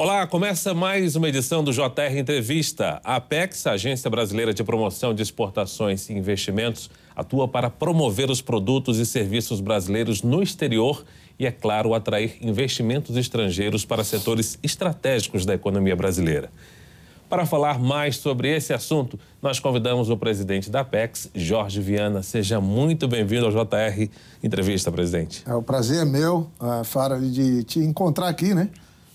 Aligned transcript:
Olá, 0.00 0.24
começa 0.28 0.72
mais 0.72 1.16
uma 1.16 1.28
edição 1.28 1.64
do 1.64 1.72
JR 1.72 2.16
Entrevista. 2.16 3.00
A 3.02 3.16
Apex, 3.16 3.66
a 3.66 3.72
Agência 3.72 4.08
Brasileira 4.08 4.54
de 4.54 4.62
Promoção 4.62 5.12
de 5.12 5.24
Exportações 5.24 6.08
e 6.08 6.12
Investimentos, 6.12 6.88
atua 7.16 7.48
para 7.48 7.68
promover 7.68 8.30
os 8.30 8.40
produtos 8.40 8.98
e 8.98 9.04
serviços 9.04 9.60
brasileiros 9.60 10.22
no 10.22 10.40
exterior 10.40 11.04
e, 11.36 11.46
é 11.46 11.50
claro, 11.50 11.94
atrair 11.94 12.38
investimentos 12.40 13.16
estrangeiros 13.16 13.84
para 13.84 14.04
setores 14.04 14.56
estratégicos 14.62 15.44
da 15.44 15.54
economia 15.54 15.96
brasileira. 15.96 16.48
Para 17.28 17.44
falar 17.44 17.80
mais 17.80 18.18
sobre 18.18 18.54
esse 18.54 18.72
assunto, 18.72 19.18
nós 19.42 19.58
convidamos 19.58 20.10
o 20.10 20.16
presidente 20.16 20.70
da 20.70 20.82
Apex, 20.82 21.28
Jorge 21.34 21.80
Viana. 21.80 22.22
Seja 22.22 22.60
muito 22.60 23.08
bem-vindo 23.08 23.46
ao 23.46 23.50
JR 23.50 24.08
Entrevista, 24.44 24.92
presidente. 24.92 25.42
É, 25.44 25.52
o 25.52 25.60
prazer 25.60 26.02
é 26.02 26.04
meu, 26.04 26.48
uh, 26.60 26.84
Fara, 26.84 27.18
de 27.18 27.64
te 27.64 27.80
encontrar 27.80 28.28
aqui, 28.28 28.54
né? 28.54 28.70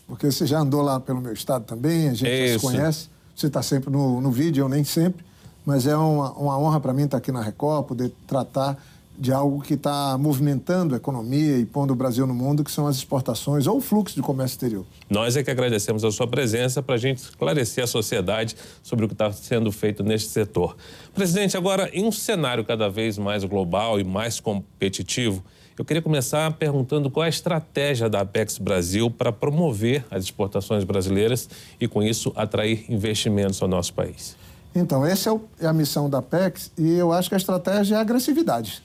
Porque 0.07 0.31
você 0.31 0.45
já 0.45 0.59
andou 0.59 0.81
lá 0.81 0.99
pelo 0.99 1.21
meu 1.21 1.33
estado 1.33 1.65
também, 1.65 2.09
a 2.09 2.13
gente 2.13 2.29
Isso. 2.29 2.53
já 2.53 2.59
se 2.59 2.65
conhece. 2.65 3.09
Você 3.35 3.47
está 3.47 3.63
sempre 3.63 3.89
no, 3.89 4.21
no 4.21 4.31
vídeo, 4.31 4.63
eu 4.63 4.69
nem 4.69 4.83
sempre, 4.83 5.25
mas 5.65 5.87
é 5.87 5.95
uma, 5.95 6.31
uma 6.33 6.57
honra 6.59 6.79
para 6.79 6.93
mim 6.93 7.03
estar 7.03 7.11
tá 7.11 7.17
aqui 7.17 7.31
na 7.31 7.41
Record, 7.41 7.85
poder 7.85 8.11
tratar 8.27 8.77
de 9.17 9.31
algo 9.31 9.61
que 9.61 9.75
está 9.75 10.17
movimentando 10.17 10.95
a 10.95 10.97
economia 10.97 11.57
e 11.57 11.65
pondo 11.65 11.93
o 11.93 11.95
Brasil 11.95 12.25
no 12.25 12.33
mundo, 12.33 12.63
que 12.63 12.71
são 12.71 12.87
as 12.87 12.97
exportações 12.97 13.67
ou 13.67 13.77
o 13.77 13.81
fluxo 13.81 14.15
de 14.15 14.21
comércio 14.21 14.55
exterior. 14.55 14.85
Nós 15.09 15.37
é 15.37 15.43
que 15.43 15.51
agradecemos 15.51 16.03
a 16.03 16.11
sua 16.11 16.27
presença 16.27 16.81
para 16.81 16.95
a 16.95 16.97
gente 16.97 17.19
esclarecer 17.19 17.83
a 17.83 17.87
sociedade 17.87 18.55
sobre 18.81 19.05
o 19.05 19.07
que 19.07 19.13
está 19.13 19.31
sendo 19.31 19.71
feito 19.71 20.03
neste 20.03 20.29
setor. 20.29 20.75
Presidente, 21.13 21.55
agora, 21.55 21.89
em 21.93 22.05
um 22.05 22.11
cenário 22.11 22.65
cada 22.65 22.89
vez 22.89 23.17
mais 23.17 23.43
global 23.43 23.99
e 23.99 24.03
mais 24.03 24.39
competitivo, 24.39 25.43
eu 25.77 25.83
queria 25.83 26.01
começar 26.01 26.51
perguntando 26.53 27.09
qual 27.09 27.23
é 27.23 27.27
a 27.27 27.29
estratégia 27.29 28.09
da 28.09 28.21
Apex 28.21 28.57
Brasil 28.57 29.09
para 29.09 29.31
promover 29.31 30.05
as 30.11 30.23
exportações 30.23 30.83
brasileiras 30.83 31.49
e, 31.79 31.87
com 31.87 32.03
isso, 32.03 32.31
atrair 32.35 32.85
investimentos 32.89 33.61
ao 33.61 33.67
nosso 33.67 33.93
país. 33.93 34.35
Então, 34.75 35.05
essa 35.05 35.31
é, 35.31 35.39
é 35.61 35.67
a 35.67 35.73
missão 35.73 36.09
da 36.09 36.19
Apex 36.19 36.71
e 36.77 36.91
eu 36.93 37.11
acho 37.11 37.29
que 37.29 37.35
a 37.35 37.37
estratégia 37.37 37.95
é 37.95 37.97
a 37.97 38.01
agressividade, 38.01 38.81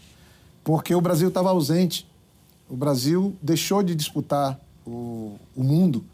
porque 0.65 0.95
o 0.95 1.01
Brasil 1.01 1.29
estava 1.29 1.51
ausente. 1.51 2.07
O 2.69 2.77
Brasil 2.77 3.35
deixou 3.41 3.83
de 3.83 3.95
disputar 3.95 4.59
o, 4.87 5.37
o 5.57 5.63
mundo 5.63 6.05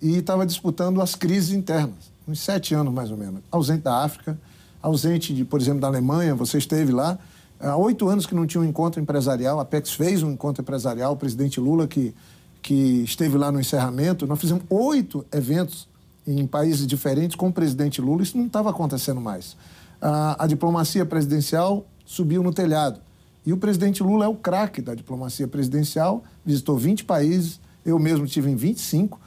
e 0.00 0.18
estava 0.18 0.46
disputando 0.46 1.00
as 1.00 1.14
crises 1.14 1.50
internas, 1.50 2.12
uns 2.26 2.40
sete 2.40 2.74
anos 2.74 2.92
mais 2.92 3.10
ou 3.10 3.16
menos. 3.16 3.40
Ausente 3.50 3.82
da 3.82 4.04
África, 4.04 4.38
ausente, 4.80 5.34
de, 5.34 5.44
por 5.44 5.60
exemplo, 5.60 5.80
da 5.80 5.88
Alemanha, 5.88 6.34
você 6.34 6.58
esteve 6.58 6.92
lá, 6.92 7.18
Há 7.58 7.76
oito 7.76 8.08
anos 8.08 8.26
que 8.26 8.34
não 8.34 8.46
tinha 8.46 8.60
um 8.60 8.64
encontro 8.64 9.00
empresarial, 9.00 9.58
a 9.58 9.62
Apex 9.62 9.92
fez 9.92 10.22
um 10.22 10.30
encontro 10.30 10.62
empresarial, 10.62 11.14
o 11.14 11.16
presidente 11.16 11.58
Lula 11.58 11.86
que, 11.86 12.14
que 12.60 13.02
esteve 13.02 13.38
lá 13.38 13.50
no 13.50 13.58
encerramento. 13.58 14.26
Nós 14.26 14.38
fizemos 14.38 14.62
oito 14.68 15.24
eventos 15.32 15.88
em 16.26 16.46
países 16.46 16.86
diferentes 16.86 17.36
com 17.36 17.48
o 17.48 17.52
presidente 17.52 18.00
Lula, 18.00 18.22
isso 18.22 18.36
não 18.36 18.46
estava 18.46 18.70
acontecendo 18.70 19.20
mais. 19.20 19.56
A, 20.00 20.44
a 20.44 20.46
diplomacia 20.46 21.06
presidencial 21.06 21.86
subiu 22.04 22.42
no 22.42 22.52
telhado. 22.52 23.00
E 23.44 23.52
o 23.52 23.56
presidente 23.56 24.02
Lula 24.02 24.24
é 24.24 24.28
o 24.28 24.34
craque 24.34 24.82
da 24.82 24.94
diplomacia 24.94 25.46
presidencial, 25.46 26.24
visitou 26.44 26.76
20 26.76 27.04
países, 27.04 27.60
eu 27.84 27.98
mesmo 27.98 28.26
tive 28.26 28.50
em 28.50 28.56
25. 28.56 29.20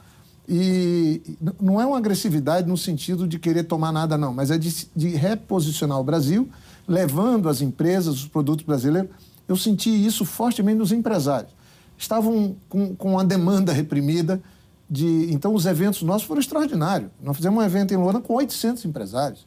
E 0.46 1.22
não 1.60 1.80
é 1.80 1.86
uma 1.86 1.96
agressividade 1.96 2.68
no 2.68 2.76
sentido 2.76 3.26
de 3.26 3.38
querer 3.38 3.64
tomar 3.64 3.92
nada, 3.92 4.18
não, 4.18 4.34
mas 4.34 4.50
é 4.50 4.58
de, 4.58 4.88
de 4.94 5.08
reposicionar 5.10 5.98
o 5.98 6.04
Brasil 6.04 6.48
levando 6.90 7.48
as 7.48 7.60
empresas, 7.60 8.16
os 8.16 8.26
produtos 8.26 8.66
brasileiros. 8.66 9.10
Eu 9.46 9.56
senti 9.56 9.90
isso 9.90 10.24
fortemente 10.24 10.78
nos 10.78 10.90
empresários. 10.90 11.52
Estavam 11.96 12.56
com, 12.68 12.96
com 12.96 13.16
a 13.16 13.22
demanda 13.22 13.72
reprimida. 13.72 14.42
De, 14.88 15.32
então, 15.32 15.54
os 15.54 15.66
eventos 15.66 16.02
nossos 16.02 16.26
foram 16.26 16.40
extraordinários. 16.40 17.08
Nós 17.22 17.36
fizemos 17.36 17.62
um 17.62 17.64
evento 17.64 17.94
em 17.94 17.96
Luanda 17.96 18.18
com 18.18 18.34
800 18.34 18.84
empresários. 18.84 19.46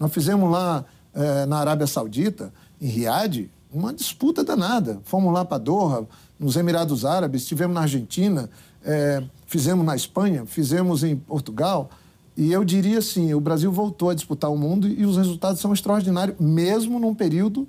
Nós 0.00 0.12
fizemos 0.12 0.50
lá 0.50 0.84
eh, 1.14 1.46
na 1.46 1.58
Arábia 1.58 1.86
Saudita, 1.86 2.52
em 2.80 2.88
Riad, 2.88 3.48
uma 3.72 3.94
disputa 3.94 4.42
danada. 4.42 5.00
Fomos 5.04 5.32
lá 5.32 5.44
para 5.44 5.58
Doha, 5.58 6.08
nos 6.40 6.56
Emirados 6.56 7.04
Árabes, 7.04 7.42
estivemos 7.42 7.72
na 7.72 7.82
Argentina, 7.82 8.50
eh, 8.84 9.22
fizemos 9.46 9.86
na 9.86 9.94
Espanha, 9.94 10.44
fizemos 10.44 11.04
em 11.04 11.14
Portugal. 11.14 11.88
E 12.36 12.52
eu 12.52 12.64
diria 12.64 12.98
assim, 12.98 13.34
o 13.34 13.40
Brasil 13.40 13.70
voltou 13.70 14.10
a 14.10 14.14
disputar 14.14 14.50
o 14.50 14.56
mundo 14.56 14.88
e 14.88 15.04
os 15.04 15.16
resultados 15.16 15.60
são 15.60 15.72
extraordinários, 15.72 16.38
mesmo 16.38 16.98
num 16.98 17.14
período 17.14 17.68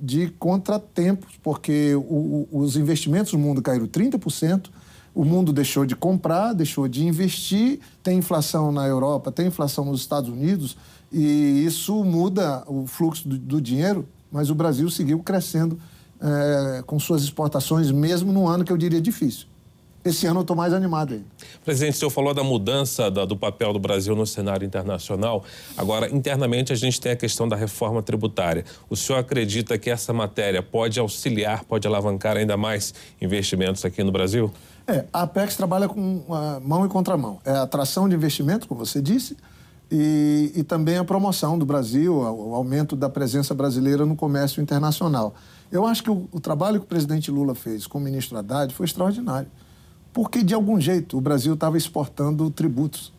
de 0.00 0.28
contratempos, 0.38 1.34
porque 1.42 1.94
o, 1.94 2.46
o, 2.50 2.58
os 2.58 2.76
investimentos 2.76 3.32
no 3.32 3.38
mundo 3.38 3.62
caíram 3.62 3.86
30%, 3.86 4.68
o 5.14 5.24
mundo 5.24 5.52
deixou 5.52 5.84
de 5.84 5.94
comprar, 5.94 6.52
deixou 6.52 6.88
de 6.88 7.04
investir, 7.04 7.80
tem 8.02 8.18
inflação 8.18 8.72
na 8.72 8.86
Europa, 8.86 9.30
tem 9.30 9.46
inflação 9.46 9.84
nos 9.84 10.00
Estados 10.00 10.30
Unidos, 10.30 10.76
e 11.10 11.64
isso 11.64 12.02
muda 12.04 12.64
o 12.66 12.86
fluxo 12.86 13.28
do, 13.28 13.38
do 13.38 13.60
dinheiro, 13.60 14.08
mas 14.30 14.50
o 14.50 14.54
Brasil 14.54 14.88
seguiu 14.90 15.18
crescendo 15.20 15.78
é, 16.20 16.82
com 16.86 16.98
suas 16.98 17.22
exportações, 17.22 17.90
mesmo 17.90 18.32
num 18.32 18.48
ano 18.48 18.64
que 18.64 18.72
eu 18.72 18.78
diria 18.78 19.00
difícil 19.00 19.51
esse 20.04 20.26
ano 20.26 20.40
eu 20.40 20.42
estou 20.42 20.56
mais 20.56 20.72
animado 20.72 21.14
ainda. 21.14 21.26
Presidente, 21.64 21.94
o 21.94 21.98
senhor 21.98 22.10
falou 22.10 22.34
da 22.34 22.42
mudança 22.42 23.10
da, 23.10 23.24
do 23.24 23.36
papel 23.36 23.72
do 23.72 23.78
Brasil 23.78 24.16
no 24.16 24.26
cenário 24.26 24.66
internacional. 24.66 25.44
Agora, 25.76 26.12
internamente, 26.12 26.72
a 26.72 26.76
gente 26.76 27.00
tem 27.00 27.12
a 27.12 27.16
questão 27.16 27.48
da 27.48 27.54
reforma 27.54 28.02
tributária. 28.02 28.64
O 28.90 28.96
senhor 28.96 29.18
acredita 29.18 29.78
que 29.78 29.88
essa 29.88 30.12
matéria 30.12 30.62
pode 30.62 30.98
auxiliar, 30.98 31.64
pode 31.64 31.86
alavancar 31.86 32.36
ainda 32.36 32.56
mais 32.56 32.92
investimentos 33.20 33.84
aqui 33.84 34.02
no 34.02 34.10
Brasil? 34.10 34.52
É, 34.88 35.04
a 35.12 35.22
Apex 35.22 35.54
trabalha 35.54 35.88
com 35.88 36.16
uh, 36.16 36.60
mão 36.60 36.84
e 36.84 36.88
contramão. 36.88 37.38
É 37.44 37.52
a 37.52 37.62
atração 37.62 38.08
de 38.08 38.16
investimento, 38.16 38.66
como 38.66 38.84
você 38.84 39.00
disse, 39.00 39.36
e, 39.88 40.50
e 40.56 40.64
também 40.64 40.96
a 40.96 41.04
promoção 41.04 41.56
do 41.56 41.64
Brasil, 41.64 42.16
o 42.16 42.54
aumento 42.54 42.96
da 42.96 43.08
presença 43.08 43.54
brasileira 43.54 44.04
no 44.04 44.16
comércio 44.16 44.60
internacional. 44.60 45.34
Eu 45.70 45.86
acho 45.86 46.02
que 46.02 46.10
o, 46.10 46.28
o 46.32 46.40
trabalho 46.40 46.80
que 46.80 46.86
o 46.86 46.88
presidente 46.88 47.30
Lula 47.30 47.54
fez 47.54 47.86
com 47.86 47.98
o 47.98 48.00
ministro 48.00 48.36
Haddad 48.36 48.74
foi 48.74 48.86
extraordinário 48.86 49.48
porque 50.12 50.42
de 50.42 50.54
algum 50.54 50.80
jeito 50.80 51.16
o 51.16 51.20
Brasil 51.20 51.54
estava 51.54 51.76
exportando 51.76 52.50
tributos. 52.50 53.12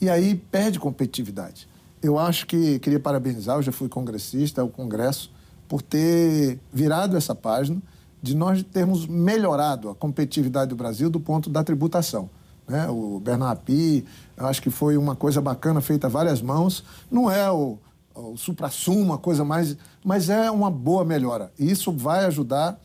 E 0.00 0.08
aí 0.08 0.34
perde 0.34 0.78
competitividade. 0.78 1.68
Eu 2.02 2.18
acho 2.18 2.46
que 2.46 2.78
queria 2.78 2.98
parabenizar, 2.98 3.56
eu 3.56 3.62
já 3.62 3.72
fui 3.72 3.88
congressista, 3.88 4.64
o 4.64 4.68
Congresso, 4.68 5.30
por 5.68 5.82
ter 5.82 6.58
virado 6.72 7.16
essa 7.16 7.34
página 7.34 7.80
de 8.22 8.34
nós 8.34 8.62
termos 8.62 9.06
melhorado 9.06 9.90
a 9.90 9.94
competitividade 9.94 10.70
do 10.70 10.76
Brasil 10.76 11.10
do 11.10 11.20
ponto 11.20 11.50
da 11.50 11.62
tributação. 11.62 12.30
Né? 12.66 12.88
O 12.88 13.20
Bernard 13.20 13.62
Pi, 13.64 14.04
eu 14.36 14.46
acho 14.46 14.62
que 14.62 14.70
foi 14.70 14.96
uma 14.96 15.14
coisa 15.14 15.40
bacana 15.40 15.80
feita 15.80 16.06
a 16.06 16.10
várias 16.10 16.40
mãos. 16.40 16.84
Não 17.10 17.30
é 17.30 17.50
o, 17.50 17.78
o 18.14 18.36
supra-sumo, 18.36 19.00
uma 19.00 19.18
coisa 19.18 19.44
mais... 19.44 19.76
Mas 20.04 20.30
é 20.30 20.50
uma 20.50 20.70
boa 20.70 21.04
melhora. 21.04 21.52
E 21.58 21.70
isso 21.70 21.92
vai 21.92 22.24
ajudar 22.24 22.80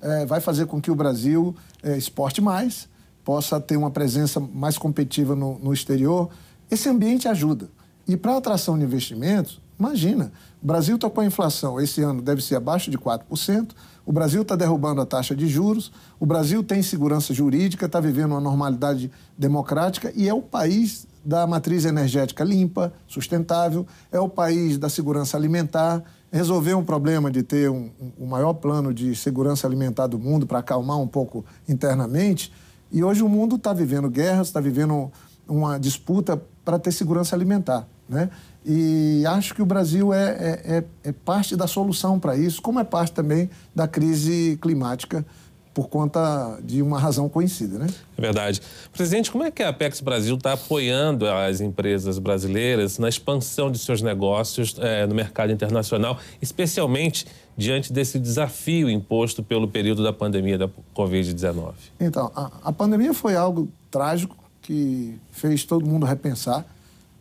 é, 0.00 0.24
vai 0.26 0.40
fazer 0.40 0.66
com 0.66 0.80
que 0.80 0.90
o 0.90 0.94
Brasil 0.94 1.54
é, 1.82 1.96
exporte 1.96 2.40
mais, 2.40 2.88
possa 3.24 3.60
ter 3.60 3.76
uma 3.76 3.90
presença 3.90 4.40
mais 4.40 4.78
competitiva 4.78 5.34
no, 5.34 5.58
no 5.58 5.72
exterior. 5.72 6.30
Esse 6.70 6.88
ambiente 6.88 7.28
ajuda. 7.28 7.68
E 8.08 8.16
para 8.16 8.36
atração 8.36 8.78
de 8.78 8.84
investimentos, 8.84 9.60
imagina, 9.78 10.32
o 10.62 10.66
Brasil 10.66 10.96
está 10.96 11.08
com 11.08 11.20
a 11.20 11.24
inflação, 11.24 11.80
esse 11.80 12.02
ano 12.02 12.20
deve 12.20 12.42
ser 12.42 12.56
abaixo 12.56 12.90
de 12.90 12.98
4%, 12.98 13.70
o 14.04 14.12
Brasil 14.12 14.42
está 14.42 14.56
derrubando 14.56 15.00
a 15.00 15.06
taxa 15.06 15.34
de 15.34 15.46
juros, 15.46 15.92
o 16.18 16.26
Brasil 16.26 16.62
tem 16.64 16.82
segurança 16.82 17.32
jurídica, 17.32 17.86
está 17.86 18.00
vivendo 18.00 18.32
uma 18.32 18.40
normalidade 18.40 19.10
democrática 19.38 20.12
e 20.16 20.28
é 20.28 20.34
o 20.34 20.42
país 20.42 21.06
da 21.24 21.46
matriz 21.46 21.84
energética 21.84 22.42
limpa, 22.42 22.92
sustentável, 23.06 23.86
é 24.10 24.18
o 24.18 24.28
país 24.28 24.78
da 24.78 24.88
segurança 24.88 25.36
alimentar 25.36 26.02
resolver 26.32 26.74
um 26.74 26.84
problema 26.84 27.30
de 27.30 27.42
ter 27.42 27.70
um, 27.70 27.90
um, 28.00 28.24
o 28.24 28.26
maior 28.26 28.54
plano 28.54 28.94
de 28.94 29.14
segurança 29.14 29.66
alimentar 29.66 30.06
do 30.06 30.18
mundo 30.18 30.46
para 30.46 30.60
acalmar 30.60 30.98
um 30.98 31.06
pouco 31.06 31.44
internamente. 31.68 32.52
E 32.90 33.02
hoje 33.02 33.22
o 33.22 33.28
mundo 33.28 33.56
está 33.56 33.72
vivendo 33.72 34.08
guerras, 34.08 34.48
está 34.48 34.60
vivendo 34.60 35.10
uma 35.48 35.78
disputa 35.78 36.40
para 36.64 36.78
ter 36.78 36.92
segurança 36.92 37.34
alimentar. 37.34 37.86
Né? 38.08 38.30
E 38.64 39.24
acho 39.26 39.54
que 39.54 39.62
o 39.62 39.66
Brasil 39.66 40.12
é, 40.12 40.28
é, 40.30 40.76
é, 40.76 40.84
é 41.10 41.12
parte 41.12 41.56
da 41.56 41.66
solução 41.66 42.18
para 42.18 42.36
isso, 42.36 42.60
como 42.60 42.78
é 42.78 42.84
parte 42.84 43.12
também 43.12 43.50
da 43.74 43.88
crise 43.88 44.58
climática 44.60 45.24
por 45.72 45.88
conta 45.88 46.58
de 46.64 46.82
uma 46.82 46.98
razão 46.98 47.28
conhecida, 47.28 47.78
né? 47.78 47.86
É 48.18 48.20
verdade. 48.20 48.60
Presidente, 48.92 49.30
como 49.30 49.44
é 49.44 49.50
que 49.50 49.62
a 49.62 49.68
Apex 49.68 50.00
Brasil 50.00 50.34
está 50.34 50.54
apoiando 50.54 51.28
as 51.28 51.60
empresas 51.60 52.18
brasileiras 52.18 52.98
na 52.98 53.08
expansão 53.08 53.70
de 53.70 53.78
seus 53.78 54.02
negócios 54.02 54.74
é, 54.78 55.06
no 55.06 55.14
mercado 55.14 55.52
internacional, 55.52 56.18
especialmente 56.42 57.26
diante 57.56 57.92
desse 57.92 58.18
desafio 58.18 58.90
imposto 58.90 59.42
pelo 59.42 59.68
período 59.68 60.02
da 60.02 60.12
pandemia 60.12 60.58
da 60.58 60.68
Covid-19? 60.94 61.74
Então, 62.00 62.32
a, 62.34 62.50
a 62.64 62.72
pandemia 62.72 63.14
foi 63.14 63.36
algo 63.36 63.68
trágico 63.90 64.36
que 64.60 65.18
fez 65.30 65.64
todo 65.64 65.86
mundo 65.86 66.04
repensar. 66.04 66.66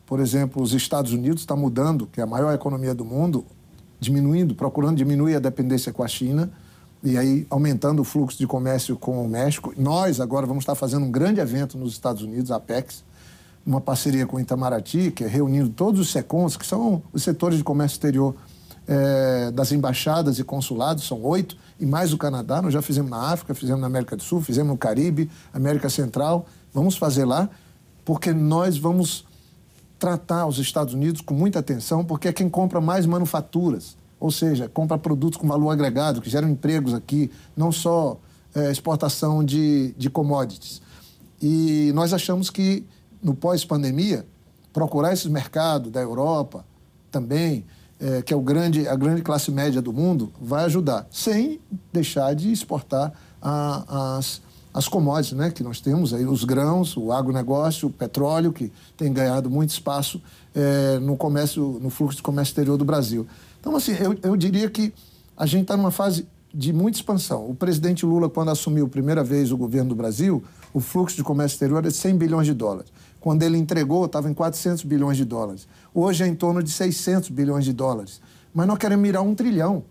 Por 0.07 0.19
exemplo, 0.19 0.61
os 0.61 0.73
Estados 0.73 1.13
Unidos 1.13 1.41
está 1.41 1.55
mudando, 1.55 2.07
que 2.07 2.19
é 2.19 2.23
a 2.23 2.27
maior 2.27 2.51
economia 2.51 2.95
do 2.95 3.05
mundo, 3.05 3.45
diminuindo, 3.99 4.55
procurando 4.55 4.97
diminuir 4.97 5.35
a 5.35 5.39
dependência 5.39 5.93
com 5.93 6.01
a 6.01 6.07
China 6.07 6.51
e 7.03 7.17
aí 7.17 7.47
aumentando 7.49 8.01
o 8.01 8.03
fluxo 8.03 8.37
de 8.37 8.45
comércio 8.45 8.95
com 8.97 9.23
o 9.23 9.27
México. 9.27 9.73
Nós 9.77 10.19
agora 10.19 10.45
vamos 10.45 10.63
estar 10.63 10.75
fazendo 10.75 11.05
um 11.05 11.11
grande 11.11 11.39
evento 11.39 11.77
nos 11.77 11.93
Estados 11.93 12.21
Unidos, 12.21 12.51
a 12.51 12.57
Apex. 12.57 13.03
uma 13.65 13.79
parceria 13.79 14.25
com 14.25 14.37
o 14.37 14.39
Itamaraty, 14.39 15.11
que 15.11 15.23
é 15.23 15.27
reunindo 15.27 15.69
todos 15.69 15.99
os 15.99 16.11
SECONs, 16.11 16.57
que 16.57 16.65
são 16.65 17.01
os 17.13 17.23
setores 17.23 17.57
de 17.57 17.63
comércio 17.63 17.95
exterior 17.95 18.35
é, 18.87 19.51
das 19.51 19.71
embaixadas 19.71 20.39
e 20.39 20.43
consulados, 20.43 21.05
são 21.05 21.21
oito, 21.23 21.55
e 21.79 21.85
mais 21.85 22.11
o 22.11 22.17
Canadá. 22.17 22.61
Nós 22.61 22.73
já 22.73 22.81
fizemos 22.81 23.11
na 23.11 23.31
África, 23.31 23.53
fizemos 23.53 23.79
na 23.79 23.87
América 23.87 24.15
do 24.15 24.23
Sul, 24.23 24.41
fizemos 24.41 24.71
no 24.71 24.77
Caribe, 24.77 25.29
América 25.53 25.89
Central. 25.89 26.47
Vamos 26.73 26.97
fazer 26.97 27.25
lá, 27.25 27.47
porque 28.03 28.33
nós 28.33 28.77
vamos 28.77 29.25
tratar 29.99 30.47
os 30.47 30.57
Estados 30.57 30.93
Unidos 30.93 31.21
com 31.21 31.35
muita 31.35 31.59
atenção, 31.59 32.03
porque 32.03 32.29
é 32.29 32.33
quem 32.33 32.49
compra 32.49 32.81
mais 32.81 33.05
manufaturas, 33.05 33.95
ou 34.19 34.31
seja, 34.31 34.67
compra 34.67 34.97
produtos 34.97 35.39
com 35.39 35.47
valor 35.47 35.69
agregado, 35.69 36.21
que 36.21 36.29
geram 36.29 36.49
empregos 36.49 36.93
aqui, 36.93 37.31
não 37.55 37.71
só 37.71 38.19
é, 38.53 38.71
exportação 38.71 39.43
de, 39.43 39.93
de 39.97 40.09
commodities. 40.09 40.81
E 41.41 41.91
nós 41.93 42.13
achamos 42.13 42.49
que, 42.49 42.85
no 43.23 43.33
pós-pandemia, 43.33 44.25
procurar 44.73 45.13
esses 45.13 45.27
mercados 45.27 45.91
da 45.91 46.01
Europa 46.01 46.65
também, 47.09 47.65
é, 47.99 48.21
que 48.21 48.33
é 48.33 48.37
o 48.37 48.41
grande, 48.41 48.87
a 48.87 48.95
grande 48.95 49.21
classe 49.21 49.51
média 49.51 49.81
do 49.81 49.93
mundo, 49.93 50.31
vai 50.39 50.65
ajudar, 50.65 51.07
sem 51.11 51.59
deixar 51.91 52.33
de 52.33 52.51
exportar 52.51 53.13
a, 53.41 54.17
as, 54.17 54.41
as 54.73 54.87
commodities 54.87 55.37
né, 55.37 55.49
que 55.49 55.63
nós 55.63 55.79
temos, 55.79 56.13
aí, 56.13 56.25
os 56.25 56.43
grãos, 56.43 56.95
o 56.97 57.11
agronegócio, 57.11 57.87
o 57.87 57.91
petróleo, 57.91 58.51
que 58.51 58.71
tem 58.97 59.11
ganhado 59.11 59.49
muito 59.49 59.69
espaço 59.69 60.21
é, 60.53 60.99
no 60.99 61.15
comércio, 61.15 61.79
no 61.81 61.89
fluxo 61.89 62.17
de 62.17 62.23
comércio 62.23 62.51
exterior 62.51 62.77
do 62.77 62.85
Brasil. 62.85 63.25
Então, 63.59 63.75
assim, 63.75 63.93
eu, 63.93 64.17
eu 64.23 64.37
diria 64.37 64.69
que 64.69 64.93
a 65.35 65.45
gente 65.45 65.63
está 65.63 65.77
numa 65.77 65.91
fase 65.91 66.27
de 66.53 66.73
muita 66.73 66.97
expansão. 66.97 67.49
O 67.49 67.55
presidente 67.55 68.05
Lula, 68.05 68.29
quando 68.29 68.49
assumiu 68.49 68.85
a 68.85 68.89
primeira 68.89 69.23
vez 69.23 69.51
o 69.51 69.57
governo 69.57 69.89
do 69.89 69.95
Brasil, 69.95 70.43
o 70.73 70.79
fluxo 70.79 71.15
de 71.15 71.23
comércio 71.23 71.55
exterior 71.55 71.79
era 71.79 71.89
de 71.89 71.95
100 71.95 72.17
bilhões 72.17 72.45
de 72.45 72.53
dólares. 72.53 72.91
Quando 73.19 73.43
ele 73.43 73.57
entregou, 73.57 74.05
estava 74.05 74.29
em 74.29 74.33
400 74.33 74.83
bilhões 74.83 75.17
de 75.17 75.25
dólares. 75.25 75.67
Hoje 75.93 76.23
é 76.23 76.27
em 76.27 76.35
torno 76.35 76.63
de 76.63 76.71
600 76.71 77.29
bilhões 77.29 77.65
de 77.65 77.73
dólares. 77.73 78.21
Mas 78.53 78.65
nós 78.67 78.77
queremos 78.77 79.03
mirar 79.03 79.21
um 79.21 79.35
trilhão, 79.35 79.83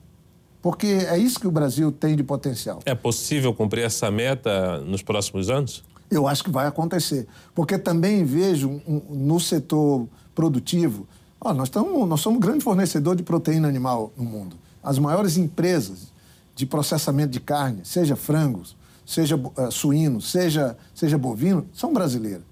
porque 0.61 0.87
é 0.87 1.17
isso 1.17 1.39
que 1.39 1.47
o 1.47 1.51
Brasil 1.51 1.93
tem 1.93 2.17
de 2.17 2.23
potencial. 2.23 2.81
É 2.85 2.95
possível 2.95 3.55
cumprir 3.55 3.85
essa 3.85 4.11
meta 4.11 4.79
nos 4.79 5.03
próximos 5.03 5.49
anos? 5.49 5.85
Eu 6.11 6.27
acho 6.27 6.43
que 6.43 6.51
vai 6.51 6.67
acontecer. 6.67 7.27
Porque 7.55 7.79
também 7.79 8.25
vejo 8.25 8.81
um, 8.87 9.03
no 9.11 9.39
setor 9.39 10.09
produtivo, 10.35 11.07
nós, 11.45 11.69
tamo, 11.69 12.07
nós 12.07 12.21
somos 12.21 12.39
um 12.39 12.41
grande 12.41 12.65
fornecedor 12.65 13.15
de 13.17 13.23
proteína 13.23 13.69
animal 13.69 14.13
no 14.17 14.25
mundo. 14.25 14.57
As 14.83 14.99
maiores 14.99 15.37
empresas 15.37 16.13
de 16.55 16.67
processamento 16.67 17.31
de 17.31 17.41
carne, 17.41 17.83
seja 17.85 18.17
frangos, 18.17 18.77
seja 19.07 19.37
uh, 19.37 19.71
suíno, 19.71 20.21
seja, 20.21 20.77
seja 20.95 21.17
bovino, 21.17 21.67
são 21.73 21.93
brasileiras. 21.93 22.43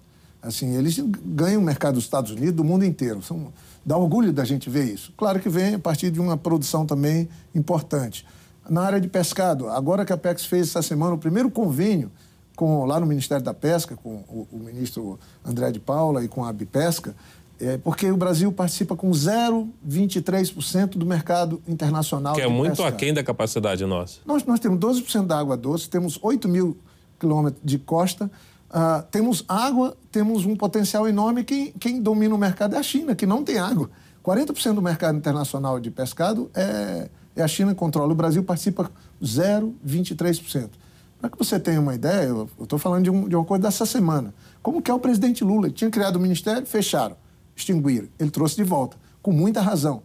Assim, 0.40 0.76
eles 0.76 0.98
ganham 1.24 1.60
o 1.60 1.64
mercado 1.64 1.94
dos 1.94 2.04
Estados 2.04 2.30
Unidos, 2.30 2.54
do 2.54 2.62
mundo 2.62 2.84
inteiro. 2.84 3.20
São, 3.20 3.52
dá 3.84 3.96
orgulho 3.96 4.32
da 4.32 4.44
gente 4.44 4.70
ver 4.70 4.84
isso. 4.84 5.12
Claro 5.16 5.40
que 5.40 5.48
vem 5.48 5.74
a 5.74 5.78
partir 5.78 6.10
de 6.10 6.20
uma 6.20 6.36
produção 6.36 6.86
também 6.86 7.28
importante. 7.52 8.24
Na 8.68 8.82
área 8.82 9.00
de 9.00 9.08
pescado, 9.08 9.68
agora 9.68 10.04
que 10.04 10.12
a 10.12 10.16
PEX 10.16 10.44
fez 10.44 10.68
essa 10.68 10.82
semana 10.82 11.14
o 11.14 11.18
primeiro 11.18 11.50
convênio 11.50 12.12
com, 12.54 12.84
lá 12.84 12.98
no 12.98 13.06
Ministério 13.06 13.44
da 13.44 13.52
Pesca, 13.52 13.96
com 13.96 14.24
o, 14.28 14.46
o 14.52 14.58
ministro 14.58 15.18
André 15.44 15.70
de 15.72 15.78
Paula 15.80 16.24
e 16.24 16.28
com 16.28 16.44
a 16.44 16.52
Bipesca, 16.52 17.14
é, 17.60 17.78
porque 17.78 18.10
o 18.10 18.16
Brasil 18.16 18.52
participa 18.52 18.94
com 18.94 19.10
0,23% 19.10 20.90
do 20.90 21.06
mercado 21.06 21.62
internacional. 21.66 22.34
Que 22.34 22.42
é 22.42 22.48
muito 22.48 22.76
pesca. 22.76 22.88
aquém 22.88 23.14
da 23.14 23.24
capacidade 23.24 23.84
nossa. 23.86 24.20
Nós, 24.26 24.44
nós 24.44 24.60
temos 24.60 24.78
12% 24.78 25.26
da 25.26 25.38
água 25.38 25.56
doce, 25.56 25.88
temos 25.88 26.18
8 26.20 26.48
mil 26.48 26.76
quilômetros 27.18 27.62
de 27.64 27.78
costa, 27.78 28.30
uh, 28.70 29.02
temos 29.10 29.42
água, 29.48 29.96
temos 30.12 30.44
um 30.44 30.54
potencial 30.54 31.08
enorme. 31.08 31.44
Quem, 31.44 31.72
quem 31.72 32.00
domina 32.00 32.34
o 32.34 32.38
mercado 32.38 32.74
é 32.74 32.78
a 32.78 32.82
China, 32.82 33.14
que 33.14 33.24
não 33.24 33.42
tem 33.42 33.58
água. 33.58 33.90
40% 34.22 34.74
do 34.74 34.82
mercado 34.82 35.16
internacional 35.16 35.80
de 35.80 35.90
pescado 35.90 36.50
é, 36.54 37.08
é 37.34 37.42
a 37.42 37.48
China 37.48 37.72
que 37.72 37.78
controla. 37.78 38.12
O 38.12 38.16
Brasil 38.16 38.42
participa 38.42 38.90
0,23%. 39.22 40.70
Para 41.18 41.30
que 41.30 41.38
você 41.38 41.58
tenha 41.58 41.80
uma 41.80 41.94
ideia, 41.94 42.26
eu 42.26 42.50
estou 42.60 42.78
falando 42.78 43.04
de, 43.04 43.10
um, 43.10 43.26
de 43.26 43.34
uma 43.34 43.44
coisa 43.44 43.62
dessa 43.62 43.86
semana. 43.86 44.34
Como 44.62 44.82
que 44.82 44.90
é 44.90 44.94
o 44.94 44.98
presidente 44.98 45.42
Lula? 45.42 45.68
Ele 45.68 45.74
tinha 45.74 45.90
criado 45.90 46.16
o 46.16 46.20
ministério, 46.20 46.66
fecharam 46.66 47.16
extinguir. 47.56 48.10
Ele 48.18 48.30
trouxe 48.30 48.56
de 48.56 48.62
volta, 48.62 48.96
com 49.22 49.32
muita 49.32 49.60
razão. 49.60 50.02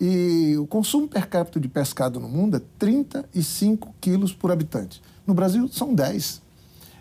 E 0.00 0.56
o 0.58 0.66
consumo 0.66 1.08
per 1.08 1.28
capita 1.28 1.58
de 1.58 1.68
pescado 1.68 2.20
no 2.20 2.28
mundo 2.28 2.56
é 2.56 2.62
35 2.78 3.94
quilos 4.00 4.32
por 4.32 4.50
habitante. 4.50 5.02
No 5.26 5.34
Brasil, 5.34 5.68
são 5.68 5.94
10. 5.94 6.42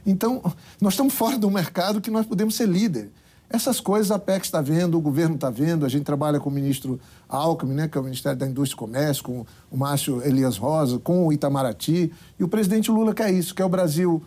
Então, 0.06 0.42
nós 0.80 0.94
estamos 0.94 1.14
fora 1.14 1.38
do 1.38 1.50
mercado 1.50 2.00
que 2.00 2.12
nós 2.12 2.26
podemos 2.26 2.56
ser 2.56 2.68
líder. 2.68 3.12
Essas 3.50 3.80
coisas 3.80 4.12
a 4.12 4.20
PEC 4.20 4.46
está 4.46 4.60
vendo, 4.60 4.98
o 4.98 5.02
governo 5.02 5.36
está 5.36 5.50
vendo, 5.50 5.86
a 5.86 5.90
gente 5.90 6.04
trabalha 6.04 6.38
com 6.38 6.50
o 6.50 6.52
ministro 6.52 7.00
Alckmin, 7.30 7.76
né, 7.76 7.88
que 7.88 7.98
é 7.98 8.02
o 8.02 8.04
Ministério 8.04 8.38
da 8.38 8.46
Indústria 8.46 8.76
e 8.76 8.80
Comércio, 8.80 9.24
com 9.24 9.46
o 9.72 9.78
Márcio 9.78 10.22
Elias 10.22 10.58
Rosa, 10.58 11.00
com 11.00 11.26
o 11.26 11.32
Itamaraty, 11.32 12.12
e 12.38 12.44
o 12.44 12.48
presidente 12.50 12.92
Lula 12.92 13.14
quer 13.14 13.32
isso, 13.32 13.56
quer 13.56 13.64
o 13.64 13.70
Brasil 13.70 14.22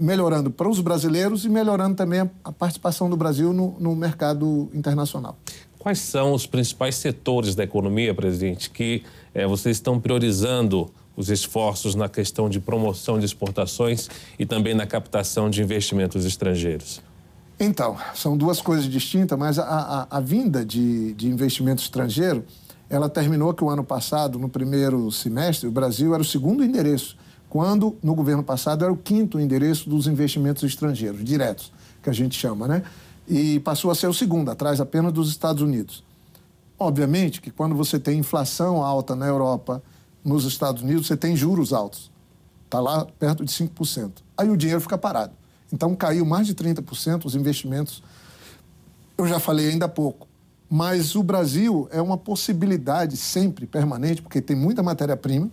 melhorando 0.00 0.50
para 0.50 0.66
os 0.66 0.80
brasileiros 0.80 1.44
e 1.44 1.48
melhorando 1.48 1.94
também 1.94 2.28
a 2.42 2.50
participação 2.50 3.10
do 3.10 3.16
Brasil 3.16 3.52
no, 3.52 3.76
no 3.78 3.94
mercado 3.94 4.70
internacional. 4.72 5.36
Quais 5.78 5.98
são 5.98 6.32
os 6.32 6.46
principais 6.46 6.94
setores 6.94 7.54
da 7.54 7.64
economia, 7.64 8.14
presidente, 8.14 8.70
que 8.70 9.02
é, 9.34 9.46
vocês 9.46 9.76
estão 9.76 10.00
priorizando 10.00 10.90
os 11.16 11.28
esforços 11.28 11.94
na 11.94 12.08
questão 12.08 12.48
de 12.48 12.58
promoção 12.58 13.18
de 13.18 13.26
exportações 13.26 14.08
e 14.38 14.46
também 14.46 14.74
na 14.74 14.86
captação 14.86 15.50
de 15.50 15.62
investimentos 15.62 16.24
estrangeiros? 16.24 17.02
Então, 17.58 17.96
são 18.14 18.38
duas 18.38 18.62
coisas 18.62 18.86
distintas, 18.86 19.38
mas 19.38 19.58
a, 19.58 19.64
a, 19.64 20.16
a 20.16 20.20
vinda 20.20 20.64
de, 20.64 21.12
de 21.12 21.28
investimento 21.28 21.82
estrangeiro, 21.82 22.42
ela 22.88 23.08
terminou 23.08 23.52
que 23.52 23.62
o 23.62 23.68
ano 23.68 23.84
passado, 23.84 24.38
no 24.38 24.48
primeiro 24.48 25.12
semestre, 25.12 25.68
o 25.68 25.70
Brasil 25.70 26.14
era 26.14 26.22
o 26.22 26.24
segundo 26.24 26.64
endereço 26.64 27.18
quando 27.50 27.96
no 28.00 28.14
governo 28.14 28.44
passado 28.44 28.84
era 28.84 28.92
o 28.92 28.96
quinto 28.96 29.38
endereço 29.40 29.90
dos 29.90 30.06
investimentos 30.06 30.62
estrangeiros, 30.62 31.22
diretos, 31.24 31.72
que 32.00 32.08
a 32.08 32.12
gente 32.12 32.38
chama, 32.38 32.68
né? 32.68 32.82
E 33.28 33.58
passou 33.60 33.90
a 33.90 33.94
ser 33.94 34.06
o 34.06 34.14
segundo, 34.14 34.50
atrás 34.50 34.80
apenas 34.80 35.12
dos 35.12 35.28
Estados 35.28 35.60
Unidos. 35.60 36.04
Obviamente 36.78 37.40
que 37.40 37.50
quando 37.50 37.74
você 37.74 37.98
tem 37.98 38.20
inflação 38.20 38.82
alta 38.82 39.16
na 39.16 39.26
Europa, 39.26 39.82
nos 40.24 40.44
Estados 40.44 40.82
Unidos, 40.82 41.08
você 41.08 41.16
tem 41.16 41.36
juros 41.36 41.72
altos. 41.72 42.10
Está 42.64 42.80
lá 42.80 43.04
perto 43.18 43.44
de 43.44 43.52
5%. 43.52 44.12
Aí 44.38 44.48
o 44.48 44.56
dinheiro 44.56 44.80
fica 44.80 44.96
parado. 44.96 45.32
Então 45.72 45.94
caiu 45.96 46.24
mais 46.24 46.46
de 46.46 46.54
30% 46.54 47.24
os 47.24 47.34
investimentos. 47.34 48.00
Eu 49.18 49.26
já 49.26 49.40
falei 49.40 49.70
ainda 49.70 49.86
há 49.86 49.88
pouco. 49.88 50.28
Mas 50.68 51.16
o 51.16 51.22
Brasil 51.22 51.88
é 51.90 52.00
uma 52.00 52.16
possibilidade 52.16 53.16
sempre 53.16 53.66
permanente, 53.66 54.22
porque 54.22 54.40
tem 54.40 54.54
muita 54.54 54.84
matéria-prima, 54.84 55.50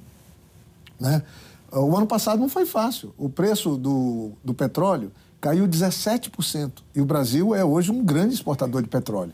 né? 1.00 1.24
O 1.72 1.96
ano 1.96 2.08
passado 2.08 2.40
não 2.40 2.50
foi 2.50 2.66
fácil. 2.66 3.14
O 3.18 3.30
preço 3.30 3.78
do, 3.78 4.32
do 4.44 4.54
petróleo 4.54 5.12
caiu 5.40 5.68
17%. 5.68 6.72
E 6.96 7.02
o 7.02 7.06
Brasil 7.06 7.54
é 7.54 7.64
hoje 7.64 7.92
um 7.92 8.04
grande 8.04 8.34
exportador 8.34 8.82
de 8.82 8.88
petróleo. 8.88 9.34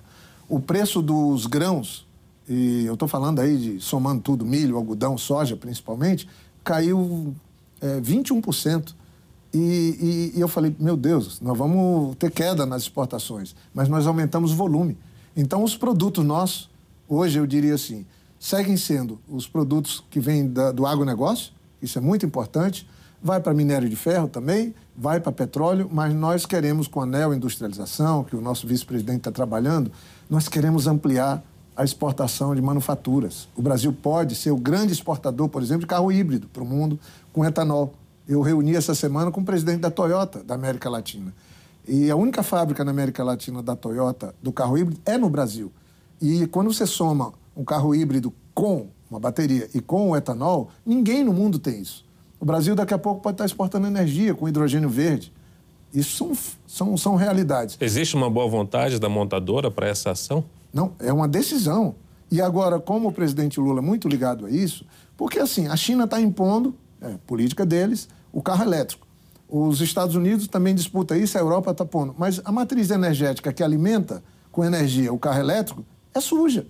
O 0.49 0.59
preço 0.59 1.01
dos 1.01 1.45
grãos, 1.45 2.07
e 2.47 2.85
eu 2.85 2.93
estou 2.95 3.07
falando 3.07 3.39
aí 3.39 3.57
de 3.57 3.79
somando 3.79 4.21
tudo, 4.21 4.45
milho, 4.45 4.75
algodão, 4.75 5.17
soja 5.17 5.55
principalmente, 5.55 6.27
caiu 6.63 7.33
é, 7.81 7.99
21%. 8.01 8.93
E, 9.53 10.31
e, 10.33 10.37
e 10.37 10.41
eu 10.41 10.47
falei, 10.47 10.75
meu 10.79 10.97
Deus, 10.97 11.39
nós 11.39 11.57
vamos 11.57 12.15
ter 12.15 12.31
queda 12.31 12.65
nas 12.65 12.83
exportações, 12.83 13.55
mas 13.73 13.87
nós 13.87 14.07
aumentamos 14.07 14.51
o 14.51 14.55
volume. 14.55 14.97
Então, 15.37 15.63
os 15.63 15.77
produtos 15.77 16.25
nossos, 16.25 16.69
hoje 17.07 17.37
eu 17.37 17.45
diria 17.45 17.75
assim, 17.75 18.05
seguem 18.39 18.75
sendo 18.75 19.19
os 19.27 19.47
produtos 19.47 20.03
que 20.09 20.19
vêm 20.19 20.47
da, 20.47 20.71
do 20.71 20.87
agronegócio, 20.87 21.53
isso 21.83 21.99
é 21.99 22.01
muito 22.01 22.25
importante. 22.25 22.89
Vai 23.21 23.39
para 23.39 23.53
minério 23.53 23.87
de 23.87 23.95
ferro 23.95 24.27
também, 24.27 24.73
vai 24.97 25.19
para 25.19 25.31
petróleo, 25.31 25.89
mas 25.91 26.13
nós 26.13 26.45
queremos, 26.45 26.87
com 26.87 27.01
a 27.01 27.05
neoindustrialização, 27.05 28.23
que 28.23 28.35
o 28.35 28.41
nosso 28.41 28.67
vice-presidente 28.67 29.19
está 29.19 29.31
trabalhando, 29.31 29.91
nós 30.29 30.49
queremos 30.49 30.87
ampliar 30.87 31.43
a 31.75 31.83
exportação 31.83 32.53
de 32.53 32.61
manufaturas. 32.61 33.47
O 33.55 33.61
Brasil 33.61 33.93
pode 33.93 34.35
ser 34.35 34.51
o 34.51 34.57
grande 34.57 34.93
exportador, 34.93 35.49
por 35.49 35.61
exemplo, 35.61 35.81
de 35.81 35.87
carro 35.87 36.11
híbrido 36.11 36.47
para 36.47 36.63
o 36.63 36.65
mundo 36.65 36.99
com 37.31 37.45
etanol. 37.45 37.93
Eu 38.27 38.41
reuni 38.41 38.75
essa 38.75 38.93
semana 38.93 39.31
com 39.31 39.41
o 39.41 39.45
presidente 39.45 39.79
da 39.79 39.91
Toyota 39.91 40.43
da 40.43 40.55
América 40.55 40.89
Latina. 40.89 41.33
E 41.87 42.09
a 42.09 42.15
única 42.15 42.43
fábrica 42.43 42.83
na 42.85 42.91
América 42.91 43.23
Latina 43.23 43.61
da 43.61 43.75
Toyota 43.75 44.33
do 44.41 44.51
carro 44.51 44.77
híbrido 44.77 45.01
é 45.05 45.17
no 45.17 45.29
Brasil. 45.29 45.71
E 46.21 46.47
quando 46.47 46.71
você 46.71 46.85
soma 46.85 47.33
um 47.55 47.63
carro 47.63 47.93
híbrido 47.93 48.33
com 48.53 48.87
uma 49.13 49.19
bateria, 49.19 49.69
e 49.73 49.79
com 49.79 50.09
o 50.09 50.15
etanol, 50.15 50.69
ninguém 50.85 51.23
no 51.23 51.31
mundo 51.31 51.59
tem 51.59 51.81
isso. 51.81 52.05
O 52.39 52.45
Brasil 52.45 52.75
daqui 52.75 52.93
a 52.93 52.97
pouco 52.97 53.21
pode 53.21 53.35
estar 53.35 53.45
exportando 53.45 53.87
energia 53.87 54.33
com 54.33 54.49
hidrogênio 54.49 54.89
verde. 54.89 55.31
Isso 55.93 56.17
são, 56.17 56.37
são, 56.65 56.97
são 56.97 57.15
realidades. 57.15 57.77
Existe 57.79 58.15
uma 58.15 58.29
boa 58.29 58.47
vontade 58.49 58.99
da 58.99 59.07
montadora 59.07 59.69
para 59.69 59.87
essa 59.87 60.11
ação? 60.11 60.43
Não, 60.73 60.93
é 60.99 61.13
uma 61.13 61.27
decisão. 61.27 61.95
E 62.31 62.41
agora, 62.41 62.79
como 62.79 63.09
o 63.09 63.11
presidente 63.11 63.59
Lula 63.59 63.79
é 63.79 63.81
muito 63.81 64.07
ligado 64.07 64.47
a 64.47 64.49
isso, 64.49 64.85
porque 65.15 65.37
assim, 65.37 65.67
a 65.67 65.75
China 65.75 66.05
está 66.05 66.19
impondo, 66.19 66.73
é, 66.99 67.15
política 67.27 67.65
deles, 67.65 68.09
o 68.31 68.41
carro 68.41 68.63
elétrico. 68.63 69.05
Os 69.47 69.81
Estados 69.81 70.15
Unidos 70.15 70.47
também 70.47 70.73
disputam 70.73 71.15
isso, 71.15 71.37
a 71.37 71.41
Europa 71.41 71.69
está 71.69 71.85
pondo. 71.85 72.15
Mas 72.17 72.41
a 72.43 72.51
matriz 72.51 72.89
energética 72.89 73.53
que 73.53 73.61
alimenta 73.61 74.23
com 74.51 74.65
energia 74.65 75.13
o 75.13 75.19
carro 75.19 75.39
elétrico 75.39 75.85
é 76.13 76.19
suja. 76.19 76.65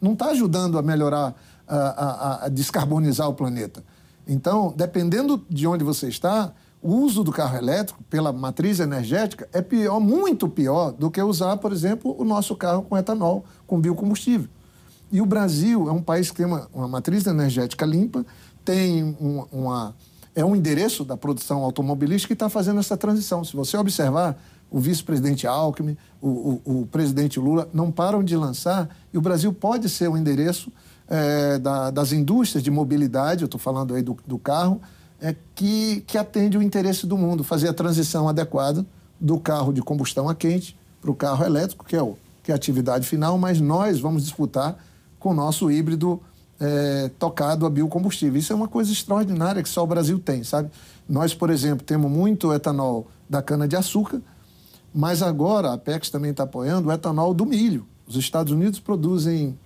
Não 0.00 0.12
está 0.12 0.26
ajudando 0.30 0.78
a 0.78 0.82
melhorar, 0.82 1.34
a, 1.76 2.44
a, 2.44 2.48
descarbonizar 2.48 3.28
o 3.28 3.34
planeta. 3.34 3.82
Então, 4.26 4.72
dependendo 4.76 5.44
de 5.48 5.66
onde 5.66 5.84
você 5.84 6.08
está, 6.08 6.52
o 6.82 6.94
uso 6.94 7.22
do 7.22 7.32
carro 7.32 7.56
elétrico 7.56 8.02
pela 8.04 8.32
matriz 8.32 8.80
energética 8.80 9.48
é 9.52 9.60
pior, 9.60 10.00
muito 10.00 10.48
pior 10.48 10.92
do 10.92 11.10
que 11.10 11.20
usar, 11.22 11.56
por 11.58 11.72
exemplo, 11.72 12.14
o 12.18 12.24
nosso 12.24 12.56
carro 12.56 12.82
com 12.82 12.96
etanol, 12.96 13.44
com 13.66 13.80
biocombustível. 13.80 14.48
E 15.12 15.20
o 15.20 15.26
Brasil 15.26 15.88
é 15.88 15.92
um 15.92 16.02
país 16.02 16.30
que 16.30 16.36
tem 16.36 16.46
uma, 16.46 16.68
uma 16.72 16.88
matriz 16.88 17.26
energética 17.26 17.84
limpa, 17.84 18.24
tem 18.64 19.16
um, 19.20 19.44
uma 19.50 19.94
é 20.34 20.44
um 20.44 20.54
endereço 20.54 21.04
da 21.04 21.16
produção 21.16 21.62
automobilística 21.64 22.28
que 22.28 22.34
está 22.34 22.48
fazendo 22.48 22.78
essa 22.78 22.96
transição. 22.96 23.44
Se 23.44 23.54
você 23.54 23.76
observar, 23.76 24.40
o 24.70 24.78
vice-presidente 24.78 25.46
Alckmin, 25.46 25.96
o, 26.20 26.28
o, 26.28 26.80
o, 26.80 26.86
presidente 26.86 27.40
Lula 27.40 27.68
não 27.74 27.90
param 27.90 28.22
de 28.22 28.36
lançar 28.36 28.88
e 29.12 29.18
o 29.18 29.20
Brasil 29.20 29.52
pode 29.52 29.88
ser 29.88 30.08
o 30.08 30.16
endereço 30.16 30.72
é, 31.10 31.58
da, 31.58 31.90
das 31.90 32.12
indústrias 32.12 32.62
de 32.62 32.70
mobilidade, 32.70 33.42
eu 33.42 33.46
estou 33.46 33.60
falando 33.60 33.94
aí 33.94 34.02
do, 34.02 34.16
do 34.24 34.38
carro, 34.38 34.80
é, 35.20 35.34
que, 35.54 36.02
que 36.06 36.16
atende 36.16 36.56
o 36.56 36.62
interesse 36.62 37.06
do 37.06 37.18
mundo, 37.18 37.42
fazer 37.42 37.68
a 37.68 37.74
transição 37.74 38.28
adequada 38.28 38.86
do 39.20 39.38
carro 39.38 39.72
de 39.72 39.82
combustão 39.82 40.28
a 40.28 40.34
quente 40.34 40.78
para 41.02 41.10
o 41.10 41.14
carro 41.14 41.44
elétrico, 41.44 41.84
que 41.84 41.96
é, 41.96 42.02
o, 42.02 42.16
que 42.42 42.52
é 42.52 42.54
a 42.54 42.56
atividade 42.56 43.06
final, 43.06 43.36
mas 43.36 43.60
nós 43.60 44.00
vamos 44.00 44.22
disputar 44.22 44.76
com 45.18 45.30
o 45.30 45.34
nosso 45.34 45.70
híbrido 45.70 46.20
é, 46.58 47.10
tocado 47.18 47.66
a 47.66 47.70
biocombustível. 47.70 48.38
Isso 48.38 48.52
é 48.52 48.56
uma 48.56 48.68
coisa 48.68 48.92
extraordinária 48.92 49.62
que 49.62 49.68
só 49.68 49.82
o 49.82 49.86
Brasil 49.86 50.18
tem, 50.18 50.44
sabe? 50.44 50.70
Nós, 51.08 51.34
por 51.34 51.50
exemplo, 51.50 51.84
temos 51.84 52.10
muito 52.10 52.52
etanol 52.52 53.08
da 53.28 53.42
cana-de-açúcar, 53.42 54.22
mas 54.94 55.22
agora 55.22 55.70
a 55.70 55.74
Apex 55.74 56.08
também 56.08 56.30
está 56.30 56.44
apoiando 56.44 56.88
o 56.88 56.92
etanol 56.92 57.34
do 57.34 57.44
milho. 57.44 57.86
Os 58.06 58.16
Estados 58.16 58.52
Unidos 58.52 58.78
produzem 58.80 59.58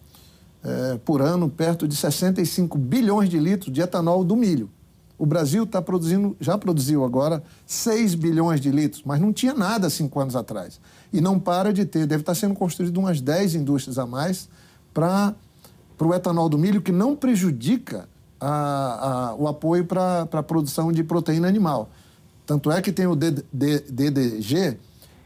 é, 0.65 0.99
por 1.05 1.21
ano 1.21 1.49
perto 1.49 1.87
de 1.87 1.95
65 1.95 2.79
bilhões 2.79 3.29
de 3.29 3.39
litros 3.39 3.73
de 3.73 3.81
etanol 3.81 4.25
do 4.25 4.35
milho. 4.35 4.71
O 5.17 5.27
Brasil 5.27 5.63
está 5.63 5.81
produzindo, 5.81 6.37
já 6.41 6.59
produziu 6.59 7.05
agora 7.05 7.43
6 7.67 8.17
bilhões 8.17 8.61
de 8.61 8.71
litros, 8.71 9.03
mas 9.05 9.21
não 9.21 9.33
tinha 9.33 9.55
nada 9.55 9.89
cinco 9.89 10.19
anos 10.19 10.35
atrás. 10.35 10.81
E 11.13 11.21
não 11.21 11.39
para 11.39 11.73
de 11.73 11.85
ter, 11.85 12.07
deve 12.07 12.23
estar 12.23 12.35
sendo 12.35 12.55
construído 12.55 12.99
umas 12.99 13.21
10 13.21 13.55
indústrias 13.55 13.99
a 13.99 14.07
mais 14.07 14.49
para 14.93 15.35
para 15.97 16.07
o 16.07 16.15
etanol 16.15 16.49
do 16.49 16.59
milho 16.59 16.83
que 16.83 16.93
não 16.93 17.15
prejudica 17.15 18.09
a, 18.41 19.31
a, 19.31 19.35
o 19.37 19.49
apoio 19.49 19.85
para 19.85 20.23
a 20.23 20.43
produção 20.43 20.93
de 20.93 21.03
proteína 21.05 21.49
animal. 21.49 21.89
Tanto 22.47 22.71
é 22.71 22.83
que 22.83 22.93
tem 22.93 23.07
o 23.07 23.17
DDG, 23.17 24.77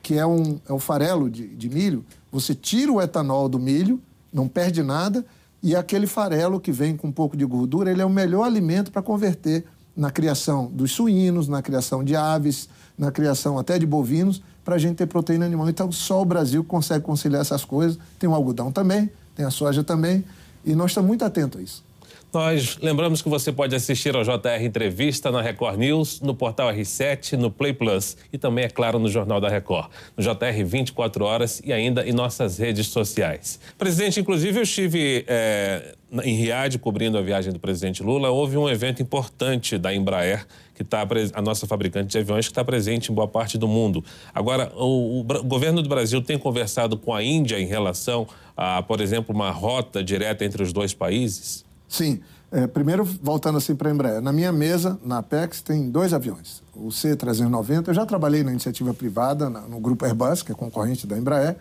que 0.03 0.15
é, 0.15 0.27
um, 0.27 0.61
é 0.69 0.73
o 0.73 0.79
farelo 0.79 1.29
de, 1.29 1.49
de 1.49 1.69
milho. 1.69 2.05
Você 2.31 2.55
tira 2.55 2.93
o 2.93 3.01
etanol 3.01 3.49
do 3.49 3.59
milho, 3.59 4.01
não 4.39 4.49
perde 4.49 4.83
nada, 4.83 5.25
e 5.63 5.75
aquele 5.75 6.07
farelo 6.07 6.61
que 6.61 6.71
vem 6.71 6.97
com 6.97 7.09
um 7.09 7.13
pouco 7.13 7.37
de 7.37 7.45
gordura, 7.45 7.91
ele 7.91 8.01
é 8.01 8.05
o 8.05 8.11
melhor 8.11 8.45
alimento 8.45 8.93
para 8.93 9.03
converter 9.03 9.65
na 9.97 10.11
criação 10.11 10.67
dos 10.67 10.93
suínos, 10.93 11.49
na 11.49 11.61
criação 11.61 12.05
de 12.05 12.15
aves, 12.15 12.69
na 12.97 13.11
criação 13.11 13.59
até 13.59 13.79
de 13.79 13.85
bovinos, 13.85 14.41
para 14.65 14.77
a 14.77 14.79
gente 14.79 14.97
ter 14.97 15.07
proteína 15.07 15.45
animal. 15.45 15.69
Então, 15.69 15.91
só 15.91 16.23
o 16.23 16.25
Brasil 16.25 16.63
consegue 16.63 17.05
conciliar 17.05 17.41
essas 17.41 17.65
coisas. 17.65 17.99
Tem 18.19 18.29
o 18.29 18.35
algodão 18.35 18.71
também, 18.71 19.11
tem 19.35 19.45
a 19.45 19.51
soja 19.51 19.83
também. 19.83 20.25
E 20.65 20.75
nós 20.75 20.93
estamos 20.93 21.09
muito 21.09 21.25
atentos 21.25 21.59
a 21.59 21.63
isso. 21.63 21.88
Nós 22.33 22.77
lembramos 22.83 23.23
que 23.23 23.29
você 23.29 23.51
pode 23.51 23.75
assistir 23.75 24.15
ao 24.15 24.23
JR 24.23 24.63
Entrevista 24.63 25.31
na 25.31 25.41
Record 25.41 25.79
News, 25.79 26.21
no 26.21 26.35
portal 26.35 26.69
R7, 26.69 27.39
no 27.39 27.51
Play 27.51 27.73
Plus 27.73 28.19
e 28.31 28.37
também, 28.37 28.67
é 28.67 28.69
claro, 28.69 28.99
no 28.99 29.09
Jornal 29.09 29.41
da 29.41 29.49
Record, 29.49 29.89
no 30.15 30.23
JR 30.23 30.65
24 30.65 31.25
horas 31.25 31.63
e 31.65 31.73
ainda 31.73 32.07
em 32.07 32.13
nossas 32.13 32.59
redes 32.59 32.89
sociais. 32.89 33.59
Presidente, 33.79 34.21
inclusive 34.21 34.59
eu 34.59 34.63
estive 34.63 35.25
é, 35.27 35.95
em 36.23 36.35
Riad 36.35 36.79
cobrindo 36.79 37.17
a 37.17 37.23
viagem 37.23 37.51
do 37.51 37.59
presidente 37.59 38.03
Lula. 38.03 38.29
Houve 38.29 38.59
um 38.59 38.69
evento 38.69 39.01
importante 39.01 39.79
da 39.79 39.95
Embraer, 39.95 40.47
que 40.75 40.83
está 40.83 41.09
a 41.33 41.41
nossa 41.41 41.67
fabricante 41.67 42.09
de 42.09 42.19
aviões 42.19 42.47
que 42.47 42.53
está 42.53 42.63
presente 42.63 43.11
em 43.11 43.15
boa 43.15 43.27
parte 43.27 43.57
do 43.57 43.67
mundo. 43.67 44.05
Agora, 44.35 44.71
o, 44.77 45.21
o, 45.21 45.21
o 45.21 45.45
governo 45.45 45.81
do 45.81 45.89
Brasil 45.89 46.21
tem 46.21 46.37
conversado 46.37 46.99
com 46.99 47.15
a 47.15 47.23
Índia 47.23 47.59
em 47.59 47.67
relação 47.67 48.29
a, 48.55 48.83
por 48.83 49.01
exemplo, 49.01 49.35
uma 49.35 49.51
rota 49.51 50.05
direta 50.05 50.45
entre 50.45 50.63
os 50.63 50.75
dois 50.75 50.93
países? 50.93 51.67
Sim. 51.89 52.21
É, 52.51 52.67
primeiro, 52.67 53.05
voltando 53.05 53.59
assim 53.59 53.75
para 53.75 53.91
a 53.91 53.93
Embraer. 53.93 54.23
Na 54.23 54.33
minha 54.33 54.51
mesa, 54.51 54.99
na 55.05 55.19
Apex, 55.19 55.61
tem 55.61 55.91
dois 55.91 56.15
aviões. 56.15 56.63
O 56.75 56.91
C-390, 56.91 57.89
eu 57.89 57.95
já 57.95 58.07
trabalhei 58.07 58.43
na 58.43 58.51
iniciativa 58.51 58.95
privada, 58.95 59.51
no 59.51 59.79
grupo 59.81 60.05
Airbus, 60.05 60.43
que 60.43 60.53
é 60.53 60.55
concorrente 60.55 61.07
da 61.07 61.19
Embraer, 61.19 61.57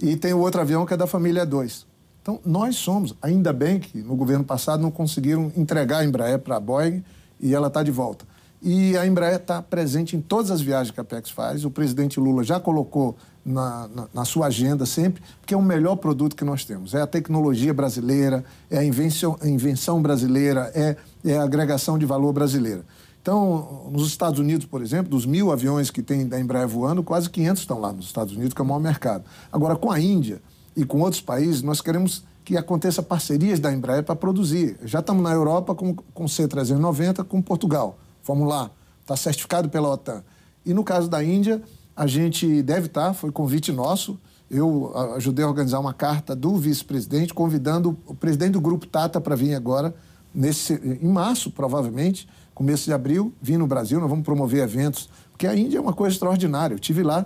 e 0.00 0.16
tem 0.16 0.34
o 0.34 0.38
outro 0.38 0.60
avião 0.60 0.84
que 0.84 0.92
é 0.92 0.96
da 0.96 1.06
família 1.06 1.46
2. 1.46 1.86
Então, 2.20 2.40
nós 2.44 2.76
somos, 2.76 3.14
ainda 3.22 3.54
bem 3.54 3.80
que 3.80 4.02
no 4.02 4.14
governo 4.14 4.44
passado 4.44 4.82
não 4.82 4.90
conseguiram 4.90 5.50
entregar 5.56 6.00
a 6.00 6.04
Embraer 6.04 6.38
para 6.38 6.56
a 6.56 6.60
Boeing 6.60 7.02
e 7.40 7.54
ela 7.54 7.68
está 7.68 7.82
de 7.82 7.90
volta. 7.90 8.26
E 8.60 8.96
a 8.96 9.06
Embraer 9.06 9.36
está 9.36 9.62
presente 9.62 10.16
em 10.16 10.20
todas 10.20 10.50
as 10.50 10.60
viagens 10.60 10.90
que 10.90 10.98
a 10.98 11.02
Apex 11.02 11.30
faz. 11.30 11.64
O 11.64 11.70
presidente 11.70 12.18
Lula 12.18 12.42
já 12.42 12.58
colocou 12.58 13.16
na, 13.44 13.88
na, 13.88 14.08
na, 14.12 14.24
sua 14.24 14.46
agenda 14.46 14.84
sempre, 14.84 15.22
porque 15.40 15.54
é 15.54 15.56
o 15.56 15.62
melhor 15.62 15.96
produto 15.96 16.34
que 16.34 16.44
nós 16.44 16.64
temos. 16.64 16.92
É 16.92 17.00
a 17.00 17.06
tecnologia 17.06 17.72
brasileira, 17.72 18.44
é 18.68 18.78
a 18.78 18.84
invenção, 18.84 19.38
a 19.40 19.48
invenção 19.48 20.02
brasileira, 20.02 20.70
é, 20.74 20.96
é 21.24 21.38
a 21.38 21.44
agregação 21.44 21.98
de 21.98 22.04
valor 22.04 22.32
brasileira. 22.32 22.84
Então, 23.22 23.88
nos 23.92 24.08
Estados 24.08 24.40
Unidos, 24.40 24.66
por 24.66 24.82
exemplo, 24.82 25.10
dos 25.10 25.24
mil 25.24 25.52
aviões 25.52 25.90
que 25.90 26.02
tem 26.02 26.26
da 26.26 26.40
Embraer 26.40 26.66
voando, 26.66 27.02
quase 27.02 27.28
500 27.30 27.62
estão 27.62 27.80
lá 27.80 27.92
nos 27.92 28.06
Estados 28.06 28.34
Unidos, 28.34 28.54
que 28.54 28.60
é 28.60 28.64
o 28.64 28.66
maior 28.66 28.80
mercado. 28.80 29.24
Agora, 29.52 29.76
com 29.76 29.90
a 29.90 30.00
Índia 30.00 30.40
e 30.76 30.84
com 30.84 31.00
outros 31.00 31.20
países, 31.20 31.62
nós 31.62 31.80
queremos 31.80 32.24
que 32.44 32.56
aconteça 32.56 33.02
parcerias 33.02 33.60
da 33.60 33.72
Embraer 33.72 34.02
para 34.02 34.16
produzir. 34.16 34.78
Já 34.82 35.00
estamos 35.00 35.22
na 35.22 35.32
Europa 35.32 35.74
com, 35.74 35.94
com 35.94 36.24
C390, 36.24 37.22
com 37.24 37.42
Portugal. 37.42 37.98
Vamos 38.28 38.46
lá, 38.46 38.70
está 39.00 39.16
certificado 39.16 39.70
pela 39.70 39.88
OTAN. 39.88 40.22
E 40.64 40.74
no 40.74 40.84
caso 40.84 41.08
da 41.08 41.24
Índia, 41.24 41.62
a 41.96 42.06
gente 42.06 42.62
deve 42.62 42.86
estar, 42.86 43.14
foi 43.14 43.32
convite 43.32 43.72
nosso. 43.72 44.20
Eu 44.50 44.92
ajudei 45.16 45.42
a 45.46 45.48
organizar 45.48 45.80
uma 45.80 45.94
carta 45.94 46.36
do 46.36 46.54
vice-presidente 46.58 47.32
convidando 47.32 47.96
o 48.06 48.14
presidente 48.14 48.52
do 48.52 48.60
grupo 48.60 48.86
Tata 48.86 49.18
para 49.18 49.34
vir 49.34 49.54
agora, 49.54 49.94
nesse, 50.34 50.74
em 50.74 51.08
março, 51.08 51.50
provavelmente, 51.50 52.28
começo 52.54 52.84
de 52.84 52.92
abril, 52.92 53.32
vir 53.40 53.58
no 53.58 53.66
Brasil. 53.66 53.98
Nós 53.98 54.10
vamos 54.10 54.26
promover 54.26 54.62
eventos, 54.62 55.08
porque 55.30 55.46
a 55.46 55.56
Índia 55.56 55.78
é 55.78 55.80
uma 55.80 55.94
coisa 55.94 56.14
extraordinária. 56.14 56.74
Eu 56.74 56.78
tive 56.78 57.02
lá, 57.02 57.24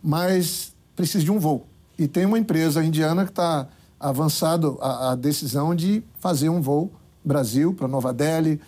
mas 0.00 0.72
precisa 0.94 1.24
de 1.24 1.32
um 1.32 1.40
voo. 1.40 1.66
E 1.98 2.06
tem 2.06 2.26
uma 2.26 2.38
empresa 2.38 2.84
indiana 2.84 3.24
que 3.24 3.32
está 3.32 3.66
avançado 3.98 4.78
a, 4.80 5.10
a 5.10 5.14
decisão 5.16 5.74
de 5.74 6.04
fazer 6.20 6.48
um 6.48 6.62
voo 6.62 6.92
Brasil 7.24 7.72
para 7.72 7.88
Nova 7.88 8.12
Delhi, 8.12 8.60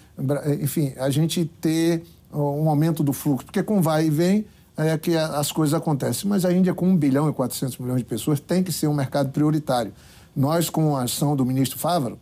enfim, 0.60 0.92
a 0.96 1.10
gente 1.10 1.44
ter 1.60 2.04
um 2.32 2.68
aumento 2.68 3.02
do 3.02 3.12
fluxo, 3.12 3.46
porque 3.46 3.62
com 3.62 3.80
vai 3.82 4.06
e 4.06 4.10
vem 4.10 4.46
é 4.76 4.96
que 4.98 5.16
as 5.16 5.50
coisas 5.50 5.75
acontecem. 5.75 6.28
Mas 6.28 6.44
a 6.44 6.52
Índia, 6.52 6.75
com 6.75 6.86
1 6.86 6.96
bilhão 6.96 7.28
e 7.28 7.32
400 7.32 7.78
milhões 7.78 7.98
de 7.98 8.04
pessoas, 8.04 8.40
tem 8.40 8.62
que 8.62 8.72
ser 8.72 8.86
um 8.88 8.94
mercado 8.94 9.30
prioritário. 9.30 9.92
Nós, 10.34 10.68
com 10.68 10.96
a 10.96 11.04
ação 11.04 11.34
do 11.34 11.46
ministro 11.46 11.78
Fávaro, 11.78 12.18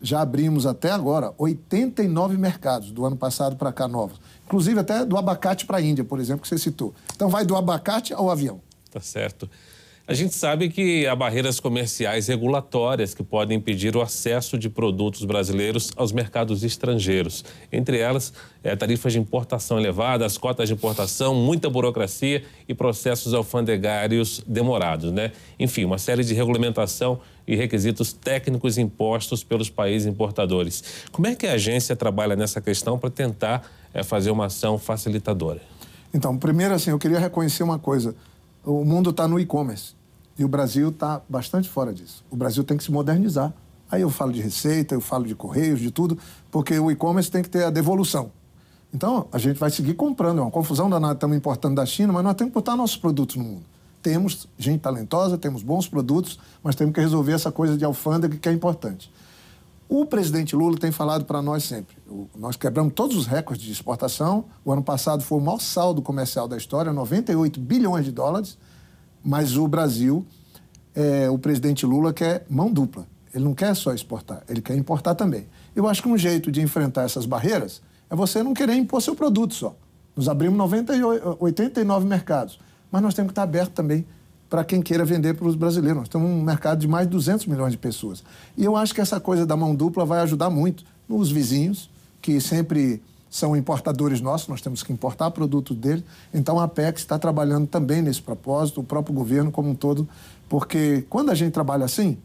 já 0.00 0.20
abrimos 0.20 0.66
até 0.66 0.90
agora 0.90 1.32
89 1.38 2.36
mercados 2.36 2.90
do 2.90 3.04
ano 3.04 3.16
passado 3.16 3.54
para 3.54 3.72
cá 3.72 3.86
novos. 3.86 4.20
Inclusive 4.44 4.80
até 4.80 5.04
do 5.04 5.16
abacate 5.16 5.64
para 5.64 5.78
a 5.78 5.80
Índia, 5.80 6.02
por 6.02 6.18
exemplo, 6.18 6.42
que 6.42 6.48
você 6.48 6.58
citou. 6.58 6.92
Então 7.14 7.28
vai 7.28 7.44
do 7.44 7.54
abacate 7.54 8.12
ao 8.12 8.28
avião. 8.28 8.60
Tá 8.90 9.00
certo. 9.00 9.48
A 10.12 10.14
gente 10.14 10.34
sabe 10.34 10.68
que 10.68 11.06
há 11.06 11.16
barreiras 11.16 11.58
comerciais 11.58 12.26
regulatórias 12.26 13.14
que 13.14 13.22
podem 13.22 13.56
impedir 13.56 13.96
o 13.96 14.02
acesso 14.02 14.58
de 14.58 14.68
produtos 14.68 15.24
brasileiros 15.24 15.90
aos 15.96 16.12
mercados 16.12 16.62
estrangeiros. 16.62 17.42
Entre 17.72 17.96
elas, 17.96 18.30
é, 18.62 18.76
tarifas 18.76 19.14
de 19.14 19.18
importação 19.18 19.78
elevadas, 19.78 20.36
cotas 20.36 20.68
de 20.68 20.74
importação, 20.74 21.34
muita 21.34 21.70
burocracia 21.70 22.44
e 22.68 22.74
processos 22.74 23.32
alfandegários 23.32 24.44
demorados, 24.46 25.10
né? 25.10 25.32
Enfim, 25.58 25.86
uma 25.86 25.96
série 25.96 26.22
de 26.22 26.34
regulamentação 26.34 27.18
e 27.48 27.56
requisitos 27.56 28.12
técnicos 28.12 28.76
impostos 28.76 29.42
pelos 29.42 29.70
países 29.70 30.06
importadores. 30.06 31.06
Como 31.10 31.26
é 31.26 31.34
que 31.34 31.46
a 31.46 31.54
agência 31.54 31.96
trabalha 31.96 32.36
nessa 32.36 32.60
questão 32.60 32.98
para 32.98 33.08
tentar 33.08 33.66
é, 33.94 34.02
fazer 34.02 34.30
uma 34.30 34.44
ação 34.44 34.76
facilitadora? 34.76 35.62
Então, 36.12 36.36
primeiro, 36.36 36.74
assim, 36.74 36.90
eu 36.90 36.98
queria 36.98 37.18
reconhecer 37.18 37.62
uma 37.62 37.78
coisa 37.78 38.14
o 38.64 38.84
mundo 38.84 39.10
está 39.10 39.26
no 39.26 39.40
e-commerce 39.40 39.94
e 40.38 40.44
o 40.44 40.48
Brasil 40.48 40.88
está 40.90 41.20
bastante 41.28 41.68
fora 41.68 41.92
disso. 41.92 42.24
O 42.30 42.36
Brasil 42.36 42.64
tem 42.64 42.76
que 42.76 42.84
se 42.84 42.92
modernizar. 42.92 43.52
Aí 43.90 44.00
eu 44.02 44.10
falo 44.10 44.32
de 44.32 44.40
receita, 44.40 44.94
eu 44.94 45.00
falo 45.00 45.26
de 45.26 45.34
correios, 45.34 45.78
de 45.78 45.90
tudo, 45.90 46.16
porque 46.50 46.78
o 46.78 46.90
e-commerce 46.90 47.30
tem 47.30 47.42
que 47.42 47.50
ter 47.50 47.64
a 47.64 47.70
devolução. 47.70 48.30
Então, 48.92 49.26
a 49.32 49.38
gente 49.38 49.58
vai 49.58 49.70
seguir 49.70 49.94
comprando. 49.94 50.38
É 50.38 50.42
uma 50.42 50.50
confusão 50.50 50.88
danada, 50.88 51.14
estamos 51.14 51.36
importando 51.36 51.76
da 51.76 51.86
China, 51.86 52.12
mas 52.12 52.24
nós 52.24 52.34
temos 52.34 52.52
que 52.52 52.54
botar 52.54 52.76
nossos 52.76 52.96
produtos 52.96 53.36
no 53.36 53.44
mundo. 53.44 53.64
Temos 54.02 54.48
gente 54.58 54.80
talentosa, 54.80 55.38
temos 55.38 55.62
bons 55.62 55.86
produtos, 55.86 56.38
mas 56.62 56.74
temos 56.74 56.94
que 56.94 57.00
resolver 57.00 57.32
essa 57.32 57.52
coisa 57.52 57.76
de 57.76 57.84
alfândega 57.84 58.36
que 58.36 58.48
é 58.48 58.52
importante. 58.52 59.10
O 59.88 60.06
presidente 60.06 60.56
Lula 60.56 60.78
tem 60.78 60.90
falado 60.90 61.26
para 61.26 61.42
nós 61.42 61.64
sempre. 61.64 61.94
Nós 62.34 62.56
quebramos 62.56 62.94
todos 62.94 63.14
os 63.14 63.26
recordes 63.26 63.64
de 63.64 63.72
exportação. 63.72 64.46
O 64.64 64.72
ano 64.72 64.82
passado 64.82 65.22
foi 65.22 65.36
o 65.36 65.40
maior 65.40 65.60
saldo 65.60 66.00
comercial 66.00 66.48
da 66.48 66.56
história, 66.56 66.92
98 66.92 67.60
bilhões 67.60 68.06
de 68.06 68.10
dólares. 68.10 68.56
Mas 69.24 69.56
o 69.56 69.66
Brasil, 69.68 70.26
é, 70.94 71.28
o 71.30 71.38
presidente 71.38 71.86
Lula 71.86 72.12
quer 72.12 72.44
mão 72.48 72.70
dupla. 72.70 73.06
Ele 73.34 73.44
não 73.44 73.54
quer 73.54 73.74
só 73.74 73.94
exportar, 73.94 74.42
ele 74.48 74.60
quer 74.60 74.76
importar 74.76 75.14
também. 75.14 75.46
Eu 75.74 75.88
acho 75.88 76.02
que 76.02 76.08
um 76.08 76.18
jeito 76.18 76.52
de 76.52 76.60
enfrentar 76.60 77.02
essas 77.02 77.24
barreiras 77.24 77.80
é 78.10 78.14
você 78.14 78.42
não 78.42 78.52
querer 78.52 78.74
impor 78.74 79.00
seu 79.00 79.14
produto 79.14 79.54
só. 79.54 79.74
Nós 80.14 80.28
abrimos 80.28 80.58
98, 80.58 81.38
89 81.40 82.06
mercados, 82.06 82.58
mas 82.90 83.00
nós 83.00 83.14
temos 83.14 83.30
que 83.30 83.32
estar 83.32 83.44
aberto 83.44 83.72
também 83.72 84.04
para 84.50 84.62
quem 84.64 84.82
queira 84.82 85.02
vender 85.02 85.32
para 85.32 85.48
os 85.48 85.54
brasileiros. 85.54 86.00
Nós 86.00 86.08
temos 86.10 86.28
um 86.28 86.42
mercado 86.42 86.78
de 86.80 86.86
mais 86.86 87.06
de 87.06 87.12
200 87.12 87.46
milhões 87.46 87.72
de 87.72 87.78
pessoas. 87.78 88.22
E 88.54 88.62
eu 88.62 88.76
acho 88.76 88.94
que 88.94 89.00
essa 89.00 89.18
coisa 89.18 89.46
da 89.46 89.56
mão 89.56 89.74
dupla 89.74 90.04
vai 90.04 90.20
ajudar 90.20 90.50
muito 90.50 90.84
nos 91.08 91.30
vizinhos, 91.30 91.88
que 92.20 92.38
sempre 92.38 93.02
são 93.32 93.56
importadores 93.56 94.20
nossos, 94.20 94.46
nós 94.46 94.60
temos 94.60 94.82
que 94.82 94.92
importar 94.92 95.30
produtos 95.30 95.74
deles. 95.74 96.04
Então 96.34 96.60
a 96.60 96.64
Apex 96.64 97.00
está 97.00 97.18
trabalhando 97.18 97.66
também 97.66 98.02
nesse 98.02 98.20
propósito, 98.20 98.82
o 98.82 98.84
próprio 98.84 99.14
governo 99.14 99.50
como 99.50 99.70
um 99.70 99.74
todo, 99.74 100.06
porque 100.50 101.06
quando 101.08 101.30
a 101.30 101.34
gente 101.34 101.50
trabalha 101.50 101.86
assim, 101.86 102.18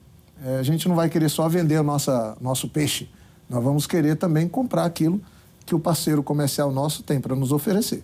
eh, 0.43 0.57
a 0.59 0.63
gente 0.63 0.85
não 0.85 0.97
vai 0.97 1.07
querer 1.07 1.29
só 1.29 1.47
vender 1.47 1.79
o 1.79 1.83
nossa, 1.83 2.35
nosso 2.41 2.67
peixe, 2.67 3.09
nós 3.49 3.63
vamos 3.63 3.87
querer 3.87 4.17
também 4.17 4.49
comprar 4.49 4.83
aquilo 4.83 5.21
que 5.65 5.73
o 5.73 5.79
parceiro 5.79 6.21
comercial 6.21 6.73
nosso 6.73 7.01
tem 7.03 7.21
para 7.21 7.37
nos 7.37 7.53
oferecer. 7.53 8.03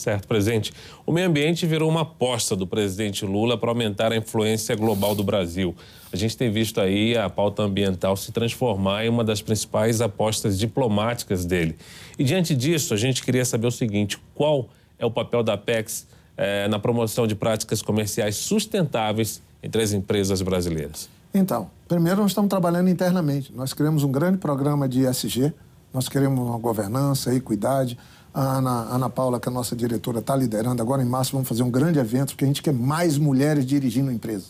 Certo, 0.00 0.26
presidente. 0.26 0.72
O 1.04 1.12
meio 1.12 1.28
ambiente 1.28 1.66
virou 1.66 1.86
uma 1.86 2.00
aposta 2.00 2.56
do 2.56 2.66
presidente 2.66 3.26
Lula 3.26 3.58
para 3.58 3.68
aumentar 3.68 4.12
a 4.12 4.16
influência 4.16 4.74
global 4.74 5.14
do 5.14 5.22
Brasil. 5.22 5.76
A 6.10 6.16
gente 6.16 6.34
tem 6.38 6.50
visto 6.50 6.80
aí 6.80 7.18
a 7.18 7.28
pauta 7.28 7.62
ambiental 7.62 8.16
se 8.16 8.32
transformar 8.32 9.04
em 9.04 9.10
uma 9.10 9.22
das 9.22 9.42
principais 9.42 10.00
apostas 10.00 10.58
diplomáticas 10.58 11.44
dele. 11.44 11.76
E 12.18 12.24
diante 12.24 12.56
disso, 12.56 12.94
a 12.94 12.96
gente 12.96 13.22
queria 13.22 13.44
saber 13.44 13.66
o 13.66 13.70
seguinte: 13.70 14.18
qual 14.34 14.70
é 14.98 15.04
o 15.04 15.10
papel 15.10 15.42
da 15.42 15.52
Apex 15.52 16.06
eh, 16.34 16.66
na 16.68 16.78
promoção 16.78 17.26
de 17.26 17.34
práticas 17.34 17.82
comerciais 17.82 18.36
sustentáveis 18.36 19.42
entre 19.62 19.82
as 19.82 19.92
empresas 19.92 20.40
brasileiras? 20.40 21.10
Então, 21.34 21.70
primeiro 21.86 22.22
nós 22.22 22.30
estamos 22.30 22.48
trabalhando 22.48 22.88
internamente. 22.88 23.52
Nós 23.54 23.74
criamos 23.74 24.02
um 24.02 24.10
grande 24.10 24.38
programa 24.38 24.88
de 24.88 25.06
ESG, 25.06 25.52
nós 25.92 26.08
queremos 26.08 26.40
uma 26.40 26.56
governança, 26.56 27.34
equidade. 27.34 27.98
A 28.32 28.58
Ana, 28.58 28.70
Ana 28.94 29.10
Paula, 29.10 29.40
que 29.40 29.48
é 29.48 29.50
a 29.50 29.54
nossa 29.54 29.74
diretora, 29.74 30.20
está 30.20 30.36
liderando. 30.36 30.80
Agora, 30.80 31.02
em 31.02 31.06
março, 31.06 31.32
vamos 31.32 31.48
fazer 31.48 31.62
um 31.62 31.70
grande 31.70 31.98
evento, 31.98 32.28
porque 32.28 32.44
a 32.44 32.46
gente 32.46 32.62
quer 32.62 32.72
mais 32.72 33.18
mulheres 33.18 33.66
dirigindo 33.66 34.10
a 34.10 34.12
empresa. 34.12 34.46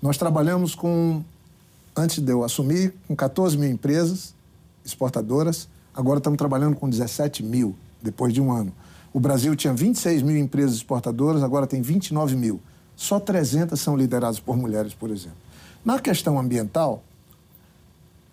Nós 0.00 0.16
trabalhamos 0.16 0.74
com, 0.74 1.22
antes 1.94 2.18
de 2.18 2.32
eu 2.32 2.42
assumir, 2.42 2.94
com 3.06 3.14
14 3.14 3.56
mil 3.58 3.70
empresas 3.70 4.34
exportadoras. 4.84 5.68
Agora 5.94 6.18
estamos 6.18 6.38
trabalhando 6.38 6.74
com 6.74 6.88
17 6.88 7.42
mil, 7.42 7.76
depois 8.00 8.32
de 8.32 8.40
um 8.40 8.50
ano. 8.50 8.72
O 9.12 9.20
Brasil 9.20 9.54
tinha 9.54 9.74
26 9.74 10.22
mil 10.22 10.38
empresas 10.38 10.76
exportadoras, 10.76 11.42
agora 11.42 11.66
tem 11.66 11.82
29 11.82 12.34
mil. 12.34 12.60
Só 12.96 13.20
300 13.20 13.78
são 13.78 13.94
lideradas 13.94 14.40
por 14.40 14.56
mulheres, 14.56 14.94
por 14.94 15.10
exemplo. 15.10 15.36
Na 15.84 15.98
questão 15.98 16.38
ambiental, 16.38 17.02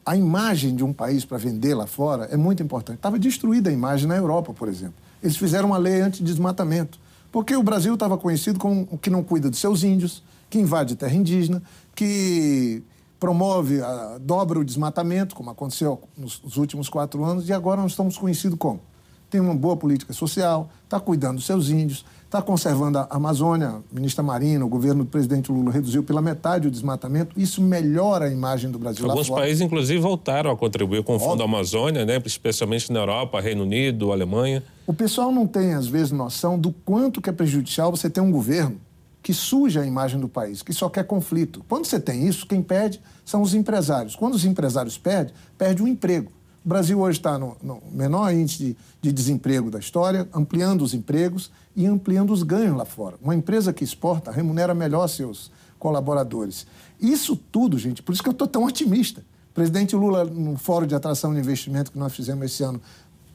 a 0.10 0.16
imagem 0.16 0.76
de 0.76 0.84
um 0.84 0.92
país 0.92 1.24
para 1.24 1.38
vender 1.38 1.76
lá 1.76 1.86
fora 1.86 2.26
é 2.32 2.36
muito 2.36 2.64
importante. 2.64 2.96
Estava 2.96 3.20
destruída 3.20 3.70
a 3.70 3.74
imagem 3.74 4.08
na 4.08 4.16
Europa, 4.16 4.52
por 4.52 4.68
exemplo. 4.68 4.96
Eles 5.22 5.38
fizeram 5.38 5.68
uma 5.68 5.78
lei 5.78 6.02
anti-desmatamento, 6.02 7.00
porque 7.32 7.56
o 7.56 7.62
Brasil 7.62 7.94
estava 7.94 8.18
conhecido 8.18 8.58
como 8.58 8.88
o 8.90 8.98
que 8.98 9.12
não 9.12 9.24
cuida 9.24 9.52
dos 9.52 9.60
seus 9.60 9.84
índios, 9.84 10.24
que 10.50 10.58
invade 10.58 10.96
terra 10.96 11.14
indígena, 11.14 11.62
que 11.94 12.82
promove, 13.20 13.84
a, 13.84 14.18
dobra 14.20 14.58
o 14.58 14.66
desmatamento, 14.66 15.36
como 15.36 15.52
aconteceu 15.52 16.02
nos, 16.18 16.42
nos 16.42 16.58
últimos 16.58 16.90
quatro 16.90 17.24
anos, 17.24 17.48
e 17.48 17.54
agora 17.54 17.80
nós 17.80 17.92
estamos 17.92 18.18
conhecidos 18.18 18.58
como? 18.58 18.82
Tem 19.30 19.40
uma 19.40 19.54
boa 19.54 19.78
política 19.78 20.12
social, 20.12 20.72
está 20.86 21.00
cuidando 21.00 21.36
dos 21.36 21.46
seus 21.46 21.70
índios, 21.70 22.04
está 22.30 22.44
conservando 22.44 23.00
a 23.00 23.08
Amazônia, 23.10 23.82
ministra 23.92 24.22
Marina, 24.24 24.64
o 24.64 24.70
governo 24.70 25.04
do 25.04 25.10
presidente 25.10 25.52
Lula 25.52 25.72
reduziu 25.72 26.04
pela 26.04 26.22
metade 26.22 26.68
o 26.68 26.72
desmatamento. 26.72 27.38
Isso 27.40 27.60
melhora 27.60 28.26
a 28.26 28.32
imagem 28.32 28.70
do 28.70 28.78
Brasil 28.78 29.04
Alguns 29.10 29.28
lá 29.28 29.36
fora. 29.36 29.42
países, 29.42 29.62
inclusive, 29.62 30.00
voltaram 30.00 30.52
a 30.52 30.56
contribuir 30.56 31.04
com 31.04 31.16
o 31.16 31.20
Fundo 31.20 31.42
Amazônia, 31.42 32.06
né? 32.06 32.22
especialmente 32.24 32.94
na 32.94 33.00
Europa, 33.00 33.42
Reino 33.42 33.64
Unido, 33.64 34.12
Alemanha. 34.12 34.64
O 34.86 34.94
pessoal 34.94 35.32
não 35.32 35.48
tem, 35.48 35.74
às 35.74 35.88
vezes, 35.88 36.12
noção 36.12 36.58
do 36.58 36.72
quanto 36.72 37.20
que 37.20 37.32
é 37.32 37.34
prejudicial 37.34 37.90
você 37.90 38.08
ter 38.08 38.22
um 38.22 38.32
governo 38.32 38.80
que 39.24 39.34
suja 39.34 39.82
a 39.82 39.86
imagem 39.86 40.20
do 40.20 40.30
país, 40.30 40.62
que 40.62 40.72
só 40.72 40.88
quer 40.88 41.06
conflito. 41.06 41.66
Quando 41.68 41.86
você 41.86 42.00
tem 42.00 42.28
isso, 42.28 42.46
quem 42.46 42.62
perde 42.62 43.02
são 43.26 43.42
os 43.42 43.56
empresários. 43.56 44.16
Quando 44.16 44.36
os 44.36 44.46
empresários 44.46 45.00
perdem, 45.00 45.34
perde 45.58 45.82
o 45.82 45.88
emprego. 45.88 46.32
O 46.64 46.68
Brasil 46.70 47.00
hoje 47.00 47.20
está 47.20 47.38
no, 47.38 47.56
no, 47.64 47.82
menor 47.92 48.34
índice 48.34 48.58
de, 48.58 48.78
de, 49.02 49.12
desemprego 49.14 49.72
da 49.72 49.80
história, 49.80 50.28
ampliando 50.34 50.82
os 50.82 50.94
empregos 50.94 51.52
e 51.76 51.86
ampliando 51.86 52.32
os 52.32 52.44
ganhos 52.44 52.76
lá 52.76 52.86
fora. 52.86 53.16
Uma 53.22 53.34
empresa 53.34 53.72
que 53.72 53.84
exporta 53.84 54.30
remunera 54.30 54.74
melhor 54.74 55.08
seus 55.08 55.52
colaboradores. 55.80 56.68
Isso 57.00 57.36
tudo, 57.36 57.80
gente, 57.80 58.04
por 58.04 58.12
isso 58.12 58.22
que 58.22 58.28
eu 58.28 58.34
estou 58.34 58.48
tão 58.48 58.66
otimista. 58.66 59.22
O 59.52 59.54
presidente 59.54 59.96
Lula, 59.96 60.26
no 60.26 60.58
Fórum 60.58 60.86
de 60.86 60.94
Atração 60.94 61.34
de 61.34 61.40
Investimento 61.40 61.92
que 61.92 61.98
nós 61.98 62.14
fizemos 62.14 62.46
esse 62.46 62.62
ano, 62.62 62.82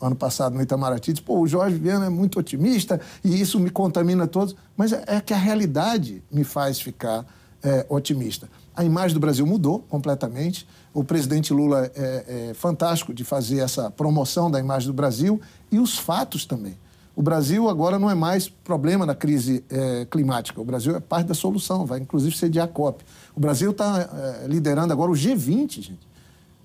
ano 0.01 0.15
passado 0.15 0.55
no 0.55 0.61
Itamaraty, 0.61 1.15
disse, 1.15 1.25
pô, 1.25 1.41
o 1.41 1.47
Jorge 1.47 1.77
Viana 1.77 2.07
é 2.07 2.11
muito 2.11 2.39
otimista 2.39 3.01
e 3.25 3.41
isso 3.41 3.59
me 3.59 3.71
contamina 3.71 4.27
todos. 4.27 4.55
Mas 4.77 4.93
é, 4.93 5.03
é 5.07 5.21
que 5.21 5.33
a 5.33 5.39
realidade 5.39 6.23
me 6.31 6.45
faz 6.45 6.79
ficar 6.79 7.25
é, 7.63 7.87
otimista. 7.89 8.49
A 8.77 8.85
imagem 8.85 9.15
do 9.15 9.21
Brasil 9.21 9.47
mudou 9.47 9.81
completamente. 9.89 10.67
O 10.93 11.05
presidente 11.05 11.53
Lula 11.53 11.91
é, 11.95 12.49
é, 12.51 12.55
fantástico 12.55 13.15
de 13.15 13.23
fazer 13.23 13.59
essa 13.59 13.91
promoção 13.91 14.51
da 14.51 14.59
imagem 14.59 14.89
do 14.89 14.95
Brasil 14.95 15.41
e 15.71 15.79
os 15.79 15.97
fatos 15.97 16.45
também. 16.45 16.77
O 17.17 17.23
Brasil 17.23 17.69
agora 17.69 17.99
não 17.99 18.11
é 18.11 18.15
mais 18.15 18.49
problema 18.49 19.07
da 19.07 19.15
crise 19.15 19.65
é, 19.71 20.05
climática. 20.11 20.61
O 20.61 20.65
Brasil 20.65 20.97
é 20.97 21.01
parte 21.01 21.29
da 21.29 21.35
solução, 21.35 21.87
vai 21.87 22.01
inclusive 22.01 22.37
sediar 22.37 22.65
a 22.65 22.69
COP. 22.69 23.05
O 23.37 23.41
Brasil 23.41 23.71
está 23.71 24.43
é, 24.43 24.49
liderando 24.49 24.93
agora 24.93 25.13
o 25.13 25.15
G20, 25.15 25.81
gente. 25.81 26.09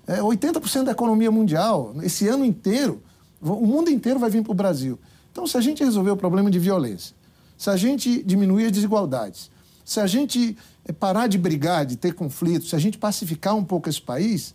É 0.08 0.18
80% 0.18 0.84
da 0.84 0.90
economia 0.90 1.30
mundial. 1.30 1.94
Esse 2.02 2.26
ano 2.26 2.44
inteiro, 2.44 3.00
o 3.40 3.64
mundo 3.64 3.88
inteiro 3.90 4.18
vai 4.18 4.28
vir 4.28 4.42
para 4.42 4.50
o 4.50 4.54
Brasil. 4.54 4.98
Então, 5.30 5.46
se 5.46 5.56
a 5.56 5.60
gente 5.60 5.84
resolver 5.84 6.10
o 6.10 6.16
problema 6.16 6.50
de 6.50 6.58
violência, 6.58 7.14
se 7.56 7.70
a 7.70 7.76
gente 7.76 8.20
diminuir 8.24 8.66
as 8.66 8.72
desigualdades, 8.72 9.50
se 9.84 10.00
a 10.00 10.06
gente 10.06 10.56
é 10.84 10.92
parar 10.92 11.26
de 11.26 11.38
brigar, 11.38 11.84
de 11.86 11.96
ter 11.96 12.14
conflitos, 12.14 12.70
se 12.70 12.76
a 12.76 12.78
gente 12.78 12.98
pacificar 12.98 13.54
um 13.54 13.64
pouco 13.64 13.88
esse 13.88 14.00
país, 14.00 14.54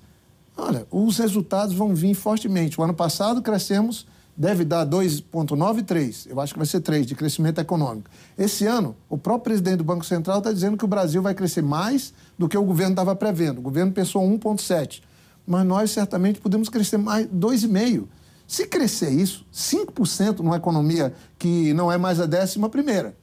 olha, 0.57 0.85
os 0.91 1.17
resultados 1.17 1.75
vão 1.75 1.93
vir 1.93 2.13
fortemente. 2.13 2.79
O 2.79 2.83
ano 2.83 2.93
passado 2.93 3.41
crescemos, 3.41 4.05
deve 4.35 4.65
dar 4.65 4.85
2,93, 4.85 6.27
eu 6.29 6.39
acho 6.41 6.53
que 6.53 6.59
vai 6.59 6.65
ser 6.65 6.81
3 6.81 7.05
de 7.05 7.15
crescimento 7.15 7.59
econômico. 7.61 8.09
Esse 8.37 8.65
ano, 8.65 8.95
o 9.09 9.17
próprio 9.17 9.45
presidente 9.45 9.77
do 9.77 9.83
Banco 9.83 10.05
Central 10.05 10.39
está 10.39 10.51
dizendo 10.51 10.77
que 10.77 10.85
o 10.85 10.87
Brasil 10.87 11.21
vai 11.21 11.33
crescer 11.33 11.61
mais 11.61 12.13
do 12.37 12.49
que 12.49 12.57
o 12.57 12.63
governo 12.63 12.91
estava 12.91 13.15
prevendo. 13.15 13.59
O 13.59 13.61
governo 13.61 13.91
pensou 13.91 14.21
1,7, 14.23 15.01
mas 15.47 15.65
nós 15.65 15.91
certamente 15.91 16.39
podemos 16.39 16.69
crescer 16.69 16.97
mais 16.97 17.27
2,5. 17.27 18.05
Se 18.47 18.67
crescer 18.67 19.09
isso, 19.09 19.45
5% 19.53 20.39
numa 20.39 20.57
economia 20.57 21.13
que 21.39 21.73
não 21.73 21.91
é 21.91 21.97
mais 21.97 22.19
a 22.19 22.25
décima 22.25 22.69
primeira, 22.69 23.15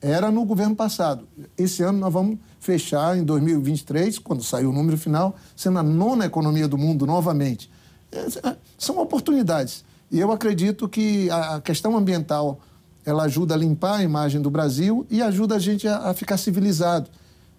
era 0.00 0.30
no 0.30 0.44
governo 0.44 0.74
passado. 0.74 1.28
Esse 1.58 1.82
ano 1.82 1.98
nós 1.98 2.12
vamos 2.12 2.38
fechar 2.58 3.16
em 3.16 3.24
2023, 3.24 4.18
quando 4.18 4.42
sair 4.42 4.66
o 4.66 4.72
número 4.72 4.96
final, 4.96 5.36
sendo 5.54 5.78
a 5.78 5.82
nona 5.82 6.24
economia 6.24 6.66
do 6.66 6.78
mundo 6.78 7.04
novamente. 7.04 7.70
É, 8.10 8.48
é, 8.48 8.56
são 8.78 8.98
oportunidades. 8.98 9.84
E 10.10 10.18
eu 10.18 10.32
acredito 10.32 10.88
que 10.88 11.30
a 11.30 11.60
questão 11.60 11.96
ambiental 11.96 12.60
ela 13.04 13.24
ajuda 13.24 13.54
a 13.54 13.56
limpar 13.56 13.98
a 13.98 14.02
imagem 14.02 14.40
do 14.40 14.50
Brasil 14.50 15.06
e 15.10 15.22
ajuda 15.22 15.56
a 15.56 15.58
gente 15.58 15.86
a, 15.86 16.10
a 16.10 16.14
ficar 16.14 16.36
civilizado. 16.36 17.10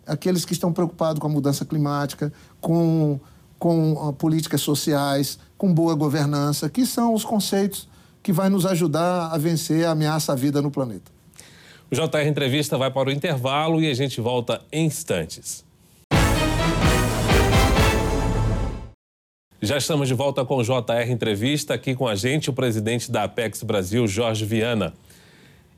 Aqueles 0.06 0.44
que 0.44 0.54
estão 0.54 0.74
preocupados 0.74 1.20
com 1.20 1.28
a 1.28 1.30
mudança 1.30 1.64
climática, 1.64 2.34
com, 2.60 3.20
com 3.58 4.14
políticas 4.18 4.62
sociais, 4.62 5.38
com 5.58 5.74
boa 5.74 5.94
governança, 5.94 6.70
que 6.70 6.86
são 6.86 7.14
os 7.14 7.24
conceitos 7.24 7.88
que 8.22 8.34
vai 8.34 8.50
nos 8.50 8.66
ajudar 8.66 9.28
a 9.32 9.38
vencer 9.38 9.86
a 9.86 9.92
ameaça 9.92 10.34
à 10.34 10.36
vida 10.36 10.62
no 10.62 10.70
planeta. 10.70 11.12
O 11.94 11.96
JR 11.96 12.26
Entrevista 12.26 12.78
vai 12.78 12.90
para 12.90 13.10
o 13.10 13.12
intervalo 13.12 13.82
e 13.82 13.90
a 13.90 13.94
gente 13.94 14.22
volta 14.22 14.62
em 14.72 14.86
instantes. 14.86 15.66
Já 19.62 19.76
estamos 19.76 20.08
de 20.08 20.14
volta 20.14 20.46
com 20.46 20.56
o 20.56 20.64
JR 20.64 21.10
Entrevista. 21.10 21.74
Aqui 21.74 21.94
com 21.94 22.08
a 22.08 22.16
gente 22.16 22.50
o 22.50 22.54
presidente 22.54 23.12
da 23.12 23.24
Apex 23.24 23.62
Brasil, 23.64 24.08
Jorge 24.08 24.46
Viana. 24.46 24.94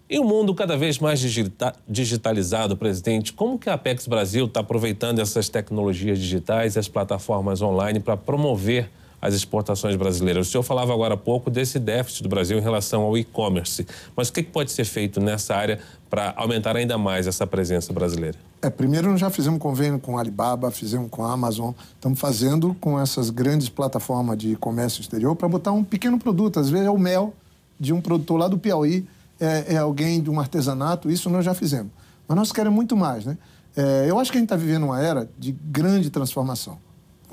Em 0.08 0.20
um 0.20 0.24
mundo 0.24 0.54
cada 0.54 0.78
vez 0.78 1.00
mais 1.00 1.20
digita 1.20 1.74
digitalizado, 1.90 2.78
presidente, 2.78 3.34
como 3.34 3.58
que 3.58 3.68
a 3.68 3.74
Apex 3.74 4.06
Brasil 4.06 4.46
está 4.46 4.60
aproveitando 4.60 5.18
essas 5.18 5.50
tecnologias 5.50 6.20
digitais 6.20 6.76
e 6.76 6.80
as 6.80 6.88
plataformas 6.88 7.60
online 7.60 8.00
para 8.00 8.16
promover 8.16 8.88
as 9.24 9.34
exportações 9.34 9.96
brasileiras. 9.96 10.50
O 10.50 10.52
senhor 10.52 10.64
falava 10.64 10.92
agora 10.92 11.14
há 11.14 11.18
pouco 11.18 11.50
desse 11.50 11.80
déficit 11.80 12.24
do 12.24 12.30
Brasil 12.30 12.58
em 12.58 12.62
relação 12.62 13.04
ao 13.04 13.18
e-commerce. 13.18 13.88
Mas 14.18 14.28
o 14.28 14.34
que 14.34 14.44
pode 14.44 14.70
ser 14.70 14.84
feito 14.84 15.22
nessa 15.22 15.56
área 15.56 15.80
para 16.10 16.34
aumentar 16.36 16.76
ainda 16.76 16.98
mais 16.98 17.26
essa 17.26 17.48
presença 17.48 17.94
brasileira? 17.94 18.38
É, 18.62 18.70
primeiro, 18.70 19.10
nós 19.10 19.22
já 19.22 19.30
fizemos 19.30 19.60
convênio 19.60 19.98
com 19.98 20.18
a 20.18 20.20
Alibaba, 20.20 20.70
fizemos 20.72 21.10
com 21.10 21.24
a 21.24 21.32
Amazon, 21.32 21.72
estamos 21.96 22.20
fazendo 22.20 22.76
com 22.82 23.00
essas 23.00 23.30
grandes 23.30 23.70
plataformas 23.70 24.38
de 24.38 24.58
comércio 24.58 25.00
exterior 25.00 25.38
para 25.38 25.48
botar 25.48 25.72
um 25.72 25.86
pequeno 25.86 26.20
produto. 26.20 26.60
Às 26.60 26.70
vezes 26.70 26.86
é 26.86 26.92
o 26.92 27.00
mel 27.00 27.34
de 27.80 27.94
um 27.94 28.02
produtor 28.02 28.38
lá 28.38 28.50
do 28.50 28.58
Piauí, 28.58 29.08
é, 29.40 29.76
é 29.76 29.78
alguém 29.78 30.22
de 30.22 30.30
um 30.30 30.38
artesanato, 30.38 31.10
isso 31.10 31.30
nós 31.30 31.46
já 31.46 31.54
fizemos. 31.54 31.94
Mas 32.28 32.38
nós 32.38 32.52
queremos 32.52 32.76
muito 32.76 32.98
mais, 32.98 33.26
né? 33.26 33.38
É, 33.76 34.06
eu 34.06 34.20
acho 34.20 34.32
que 34.32 34.38
a 34.38 34.42
gente 34.42 34.48
está 34.48 34.58
vivendo 34.58 34.84
uma 34.84 35.02
era 35.02 35.30
de 35.40 35.54
grande 35.54 36.10
transformação. 36.10 36.78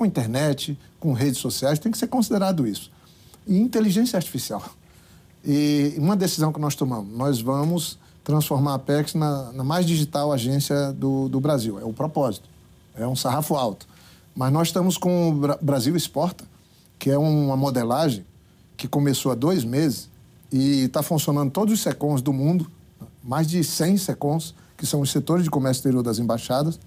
Com 0.01 0.05
internet, 0.07 0.75
com 0.99 1.13
redes 1.13 1.39
sociais, 1.39 1.77
tem 1.77 1.91
que 1.91 1.97
ser 1.99 2.07
considerado 2.07 2.65
isso. 2.65 2.89
E 3.45 3.59
inteligência 3.59 4.17
artificial. 4.17 4.63
E 5.45 5.93
uma 5.95 6.17
decisão 6.17 6.51
que 6.51 6.59
nós 6.59 6.73
tomamos, 6.73 7.15
nós 7.15 7.39
vamos 7.39 7.99
transformar 8.23 8.71
a 8.71 8.75
Apex 8.77 9.13
na, 9.13 9.51
na 9.51 9.63
mais 9.63 9.85
digital 9.85 10.33
agência 10.33 10.91
do, 10.91 11.29
do, 11.29 11.39
Brasil. 11.39 11.79
É 11.79 11.85
o 11.85 11.93
propósito. 11.93 12.49
É 12.95 13.05
um 13.05 13.15
sarrafo 13.15 13.53
alto. 13.53 13.87
Mas 14.35 14.51
nós 14.51 14.69
estamos 14.69 14.97
com 14.97 15.29
o 15.29 15.57
Brasil 15.61 15.95
Exporta, 15.95 16.45
que 16.97 17.11
é 17.11 17.17
uma 17.19 17.55
modelagem 17.55 18.25
que 18.75 18.87
começou 18.87 19.31
há 19.31 19.35
dois 19.35 19.63
meses 19.63 20.09
e 20.51 20.85
está 20.85 21.03
funcionando 21.03 21.51
todos 21.51 21.75
os 21.75 21.81
SECONs 21.81 22.23
do 22.23 22.33
mundo, 22.33 22.65
mais 23.23 23.45
de 23.45 23.63
100 23.63 23.97
SECONs, 23.97 24.55
que 24.75 24.87
são 24.87 24.99
os 24.99 25.11
setores 25.11 25.43
de 25.43 25.51
comércio 25.51 25.81
exterior 25.81 26.01
das 26.01 26.17
embaixadas. 26.17 26.79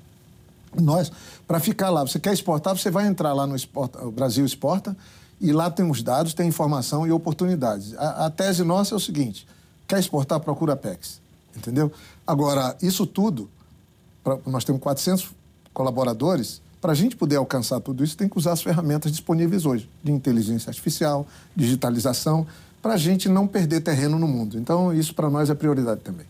Nós, 0.80 1.10
para 1.46 1.60
ficar 1.60 1.90
lá, 1.90 2.02
você 2.02 2.18
quer 2.18 2.32
exportar, 2.32 2.76
você 2.76 2.90
vai 2.90 3.06
entrar 3.06 3.32
lá 3.32 3.46
no 3.46 3.54
Exporta, 3.54 3.98
Brasil 4.10 4.44
Exporta 4.44 4.96
e 5.40 5.52
lá 5.52 5.70
tem 5.70 5.88
os 5.88 6.02
dados, 6.02 6.34
tem 6.34 6.48
informação 6.48 7.06
e 7.06 7.12
oportunidades. 7.12 7.94
A, 7.96 8.26
a 8.26 8.30
tese 8.30 8.64
nossa 8.64 8.94
é 8.94 8.96
o 8.96 9.00
seguinte: 9.00 9.46
quer 9.86 9.98
exportar, 9.98 10.40
procura 10.40 10.72
a 10.72 10.76
PEX. 10.76 11.20
Entendeu? 11.56 11.92
Agora, 12.26 12.76
isso 12.82 13.06
tudo, 13.06 13.48
pra, 14.22 14.38
nós 14.46 14.64
temos 14.64 14.80
400 14.80 15.30
colaboradores, 15.72 16.60
para 16.80 16.92
a 16.92 16.94
gente 16.94 17.16
poder 17.16 17.36
alcançar 17.36 17.80
tudo 17.80 18.04
isso, 18.04 18.16
tem 18.16 18.28
que 18.28 18.36
usar 18.36 18.52
as 18.52 18.62
ferramentas 18.62 19.10
disponíveis 19.10 19.64
hoje, 19.64 19.88
de 20.02 20.12
inteligência 20.12 20.70
artificial, 20.70 21.26
digitalização, 21.54 22.46
para 22.82 22.94
a 22.94 22.96
gente 22.98 23.28
não 23.28 23.46
perder 23.46 23.80
terreno 23.80 24.18
no 24.18 24.28
mundo. 24.28 24.58
Então, 24.58 24.92
isso 24.92 25.14
para 25.14 25.30
nós 25.30 25.48
é 25.48 25.54
prioridade 25.54 26.00
também. 26.02 26.26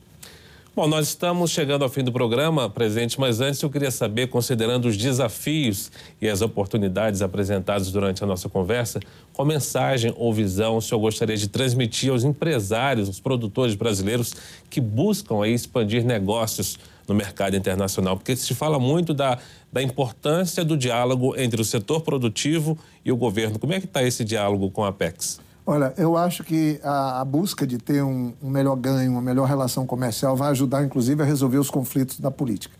Bom, 0.76 0.88
nós 0.88 1.06
estamos 1.06 1.52
chegando 1.52 1.84
ao 1.84 1.88
fim 1.88 2.02
do 2.02 2.10
programa, 2.10 2.68
presidente, 2.68 3.20
mas 3.20 3.40
antes 3.40 3.62
eu 3.62 3.70
queria 3.70 3.92
saber, 3.92 4.26
considerando 4.26 4.87
os 4.87 4.96
desafios 4.96 5.88
e 6.20 6.28
as 6.28 6.42
oportunidades 6.42 7.22
apresentadas 7.22 7.92
durante 7.92 8.24
a 8.24 8.26
nossa 8.26 8.48
conversa, 8.48 8.98
qual 9.32 9.46
mensagem 9.46 10.12
ou 10.16 10.34
visão 10.34 10.76
o 10.76 10.82
senhor 10.82 11.00
gostaria 11.00 11.37
de 11.37 11.46
transmitir 11.46 12.10
aos 12.10 12.24
empresários, 12.24 13.06
aos 13.06 13.20
produtores 13.20 13.76
brasileiros 13.76 14.34
que 14.68 14.80
buscam 14.80 15.44
aí 15.44 15.54
expandir 15.54 16.04
negócios 16.04 16.76
no 17.06 17.14
mercado 17.14 17.54
internacional? 17.54 18.16
Porque 18.16 18.34
se 18.34 18.52
fala 18.52 18.76
muito 18.76 19.14
da, 19.14 19.38
da 19.72 19.80
importância 19.80 20.64
do 20.64 20.76
diálogo 20.76 21.38
entre 21.38 21.62
o 21.62 21.64
setor 21.64 22.00
produtivo 22.00 22.76
e 23.04 23.12
o 23.12 23.16
governo. 23.16 23.60
Como 23.60 23.72
é 23.72 23.78
que 23.78 23.87
está 23.87 24.02
esse 24.02 24.24
diálogo 24.24 24.68
com 24.72 24.82
a 24.82 24.88
Apex? 24.88 25.38
Olha, 25.66 25.94
eu 25.96 26.14
acho 26.14 26.44
que 26.44 26.79
a, 26.83 27.22
a 27.22 27.24
busca 27.24 27.66
de 27.66 27.79
ter 27.79 28.03
um, 28.03 28.35
um, 28.42 28.50
melhor 28.50 28.77
ganho, 28.77 29.12
uma 29.12 29.22
melhor 29.22 29.48
relação 29.48 29.87
comercial 29.87 30.37
vai 30.37 30.50
ajudar, 30.50 30.85
inclusive, 30.85 31.22
a 31.22 31.24
resolver 31.24 31.57
os 31.57 31.70
conflitos 31.70 32.20
da 32.20 32.31
política. 32.31 32.77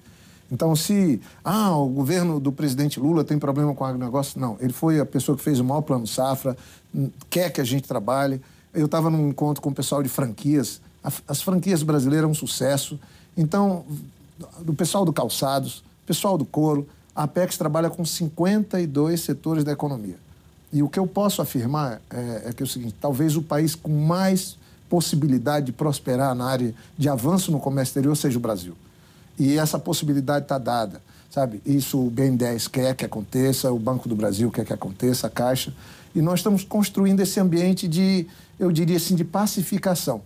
Então, 0.53 0.77
se 0.77 1.19
ah, 1.43 1.75
o 1.75 1.89
governo 1.89 2.39
do 2.39 2.53
presidente 2.53 3.01
Lula 3.01 3.25
tem 3.25 3.39
problema 3.39 3.75
com 3.75 3.85
o 3.85 3.87
agronegócio, 3.87 4.39
não. 4.39 4.59
Ele 4.61 4.73
foi 4.73 5.01
a 5.01 5.07
pessoa 5.07 5.37
que 5.37 5.43
fez 5.43 5.59
o 5.61 5.65
maior 5.65 5.81
plano 5.81 6.07
safra, 6.07 6.55
hum, 6.95 7.11
quer 7.31 7.51
que 7.51 7.61
a 7.61 7.65
gente 7.65 7.89
trabalhe. 7.89 8.39
Eu 8.75 8.85
estava 8.85 9.09
num 9.09 9.31
encontro 9.31 9.63
com 9.63 9.71
o 9.71 9.75
pessoal 9.75 10.03
de 10.03 10.11
franquias. 10.11 10.83
As 11.27 11.41
franquias 11.41 11.83
brasileiras 11.83 12.25
são 12.25 12.33
um 12.33 12.35
sucesso. 12.35 13.01
Então, 13.35 13.87
do 14.61 14.75
pessoal 14.75 15.07
do 15.07 15.13
calçados, 15.13 15.83
pessoal 16.07 16.37
do 16.37 16.45
couro, 16.45 16.87
a 17.17 17.23
Apex 17.23 17.57
trabalha 17.57 17.89
com 17.89 18.05
52 18.05 19.21
setores 19.21 19.65
da 19.65 19.73
economia. 19.73 20.17
E 20.75 20.83
o 20.83 20.89
que 20.89 20.99
eu 20.99 21.07
posso 21.07 21.41
afirmar 21.41 22.01
é, 22.11 22.49
é 22.49 22.53
que 22.53 22.61
é 22.61 22.67
o 22.67 22.69
seguinte: 22.69 22.97
talvez 23.01 23.37
o 23.37 23.43
país 23.43 23.77
com 23.77 23.93
mais 24.05 24.59
possibilidade 24.91 25.67
de 25.67 25.73
prosperar 25.73 26.35
na 26.35 26.47
área 26.47 26.75
de 26.99 27.09
avanço 27.09 27.53
no 27.53 27.61
comércio 27.61 27.93
exterior 27.93 28.17
seja 28.17 28.37
o 28.37 28.41
Brasil. 28.41 28.75
E 29.39 29.57
essa 29.57 29.79
possibilidade 29.79 30.47
está 30.47 30.59
dada, 30.59 31.01
sabe? 31.31 31.63
Isso 31.65 31.99
o 31.99 32.11
BN10 32.11 32.69
quer 32.69 32.95
que 32.97 33.05
aconteça, 33.05 33.73
o 33.73 33.79
Banco 33.79 34.09
do 34.09 34.17
Brasil 34.17 34.51
quer 34.51 34.65
que 34.65 34.73
aconteça, 34.73 35.29
a 35.29 35.31
Caixa. 35.31 35.73
E 36.13 36.21
nós 36.21 36.41
estamos 36.41 36.65
construindo 36.65 37.21
esse 37.21 37.39
ambiente 37.39 37.87
de, 37.87 38.27
eu 38.59 38.73
diria 38.73 38.97
assim, 38.97 39.15
de 39.15 39.25
pacificação. 39.25 40.23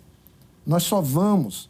Nós 0.67 0.83
só 0.83 1.03
vamos 1.03 1.69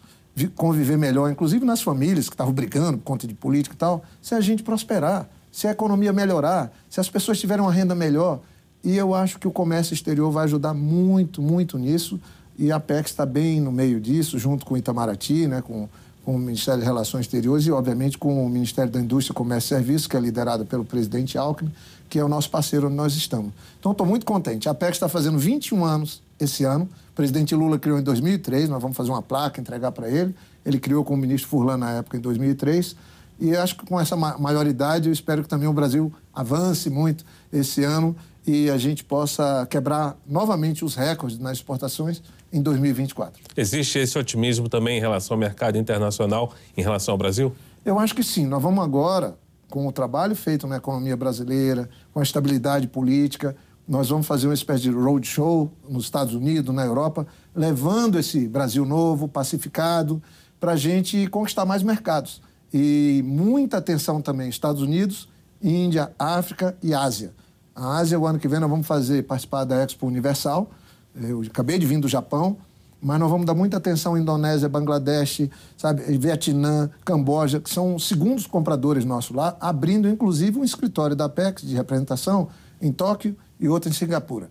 conviver 0.55 0.97
melhor, 0.97 1.31
inclusive 1.31 1.65
nas 1.65 1.83
famílias 1.83 2.29
que 2.29 2.35
estavam 2.35 2.53
brigando 2.53 2.99
por 2.99 3.05
conta 3.05 3.27
de 3.27 3.35
política 3.35 3.75
e 3.75 3.79
tal, 3.79 4.05
se 4.23 4.37
a 4.37 4.41
gente 4.41 4.63
prosperar, 4.63 5.29
se 5.51 5.67
a 5.67 5.73
economia 5.73 6.13
melhorar, 6.13 6.73
se 6.89 7.01
as 7.01 7.11
pessoas 7.11 7.41
tiverem 7.41 7.65
uma 7.65 7.73
renda 7.73 7.95
melhor. 7.95 8.41
E 8.83 8.97
eu 8.97 9.15
acho 9.15 9.39
que 9.39 9.49
o 9.49 9.51
comércio 9.51 9.95
exterior 9.95 10.31
vai 10.31 10.45
ajudar 10.45 10.75
muito, 10.75 11.43
muito 11.43 11.79
nisso. 11.79 12.21
E 12.59 12.73
a 12.73 12.77
Apex 12.77 13.11
está 13.11 13.25
bem 13.25 13.61
no 13.61 13.71
meio 13.71 14.01
disso, 14.01 14.39
junto 14.39 14.67
com 14.67 14.75
o 14.75 14.77
Itamaraty, 14.77 15.47
né, 15.47 15.63
com, 15.63 15.89
com 16.25 16.37
o 16.37 16.39
Ministério 16.39 16.81
de 16.81 16.87
Relações 16.87 17.27
Exteriores 17.27 17.67
e, 17.67 17.71
obviamente, 17.71 18.19
com 18.19 18.45
o 18.45 18.49
Ministério 18.49 18.91
da 18.91 19.01
Indústria, 19.01 19.35
Comércio 19.35 19.69
e 19.75 19.79
Serviços, 19.79 20.07
que 20.07 20.17
é 20.17 20.21
liderado 20.21 20.65
pelo 20.65 20.85
presidente 20.85 21.39
Alckmin, 21.39 21.71
que 22.09 22.19
é 22.19 22.25
o 22.25 22.29
nosso 22.29 22.51
parceiro 22.51 22.87
onde 22.87 22.97
nós 22.97 23.15
estamos. 23.15 23.53
Então, 23.79 23.93
estou 23.93 24.07
muito 24.07 24.27
contente. 24.27 24.69
A 24.69 24.73
Apex 24.73 24.97
está 24.97 25.09
fazendo 25.09 25.39
21 25.39 25.85
anos 25.85 26.23
esse 26.41 26.65
ano. 26.65 26.89
O 27.11 27.15
presidente 27.15 27.55
Lula 27.55 27.79
criou 27.79 27.99
em 27.99 28.03
2003, 28.03 28.69
nós 28.69 28.81
vamos 28.81 28.97
fazer 28.97 29.11
uma 29.11 29.23
placa, 29.23 29.61
entregar 29.61 29.93
para 29.93 30.09
ele. 30.09 30.35
Ele 30.65 30.79
criou 30.79 31.05
com 31.05 31.15
o 31.15 31.17
ministro 31.17 31.49
Furlan 31.49 31.77
na 31.77 31.91
época, 31.93 32.17
em 32.17 32.21
2003. 32.21 32.97
E 33.41 33.55
acho 33.55 33.77
que 33.77 33.87
com 33.87 34.01
essa 34.01 34.17
maioridade, 34.17 35.09
eu 35.09 35.13
espero 35.13 35.43
que 35.43 35.49
também 35.49 35.69
o 35.69 35.73
Brasil 35.73 36.13
avance 36.35 36.91
muito 36.91 37.25
esse 37.53 37.85
ano 37.85 38.17
e 38.49 38.71
a 38.71 38.79
gente 38.79 39.05
possa 39.05 39.67
quebrar 39.69 40.17
novamente 40.27 40.83
os 40.83 40.95
recordes 40.95 41.39
nas 41.39 41.59
exportações 41.59 42.23
em 42.51 42.63
2024. 42.63 43.43
Existe 43.55 43.99
esse 43.99 44.19
otimismo 44.19 44.71
também 44.71 44.97
em 44.97 45.01
relação 45.01 45.35
ao 45.35 45.39
mercado 45.39 45.77
internacional, 45.77 46.55
em 46.75 46.81
relação 46.81 47.13
ao 47.13 47.19
Brasil? 47.19 47.55
Eu 47.85 47.99
acho 47.99 48.15
que 48.15 48.23
sim. 48.23 48.47
Nós 48.47 48.63
vamos 48.63 48.83
agora, 48.83 49.37
com 49.69 49.87
o 49.87 49.93
trabalho 49.93 50.35
feito 50.35 50.67
na 50.67 50.79
economia 50.79 51.15
brasileira, 51.15 51.91
com 52.11 52.21
a 52.21 52.23
estabilidade 52.23 52.89
política, 52.89 53.55
nós 53.87 54.09
vamos 54.09 54.27
fazer 54.27 54.47
uma 54.47 54.55
espécie 54.55 54.85
de 54.85 54.91
roadshow 54.91 55.71
nos 55.87 56.05
Estados 56.05 56.33
Unidos, 56.33 56.75
na 56.75 56.87
Europa, 56.87 57.27
levando 57.55 58.19
esse 58.19 58.49
Brasil 58.49 58.87
novo, 58.87 59.29
pacificado, 59.29 60.23
para 60.59 60.73
a 60.73 60.77
gente 60.77 61.27
conquistar 61.27 61.67
mais 61.67 61.83
mercados. 61.83 62.41
E 62.73 63.23
muita 63.27 63.77
atenção 63.77 64.23
também, 64.23 64.49
Estados 64.49 64.81
Unidos, 64.81 65.29
Índia, 65.63 66.13
África 66.19 66.75
e 66.83 66.95
Ásia. 66.95 67.35
A 67.79 67.99
Ásia, 67.99 68.19
o 68.19 68.27
ano 68.27 68.41
que 68.41 68.49
vem, 68.49 68.59
nós 68.59 68.69
vamos 68.69 68.89
fazer, 68.89 69.23
participar 69.23 69.63
da 69.63 69.85
Expo 69.85 70.05
Universal. 70.09 70.69
Eu 71.15 71.43
acabei 71.43 71.79
de 71.79 71.87
vir 71.87 72.01
do 72.01 72.09
Japão, 72.09 72.57
mas 73.01 73.21
nós 73.21 73.31
vamos 73.31 73.47
dar 73.47 73.55
muita 73.55 73.77
atenção 73.77 74.17
à 74.17 74.19
Indonésia, 74.19 74.69
Bangladesh, 74.69 75.49
sabe, 75.77 76.03
Vietnã, 76.19 76.91
Camboja, 77.05 77.61
que 77.61 77.71
são 77.71 77.97
segundos 77.97 78.49
compradores 78.49 79.05
nossos 79.05 79.31
lá, 79.31 79.57
abrindo 79.61 80.09
inclusive 80.09 80.59
um 80.59 80.65
escritório 80.65 81.15
da 81.15 81.27
Apex 81.27 81.63
de 81.63 81.77
representação 81.77 82.49
em 82.83 82.91
Tóquio 82.91 83.37
e 83.61 83.69
outro 83.69 83.89
em 83.89 83.93
Singapura. 83.93 84.51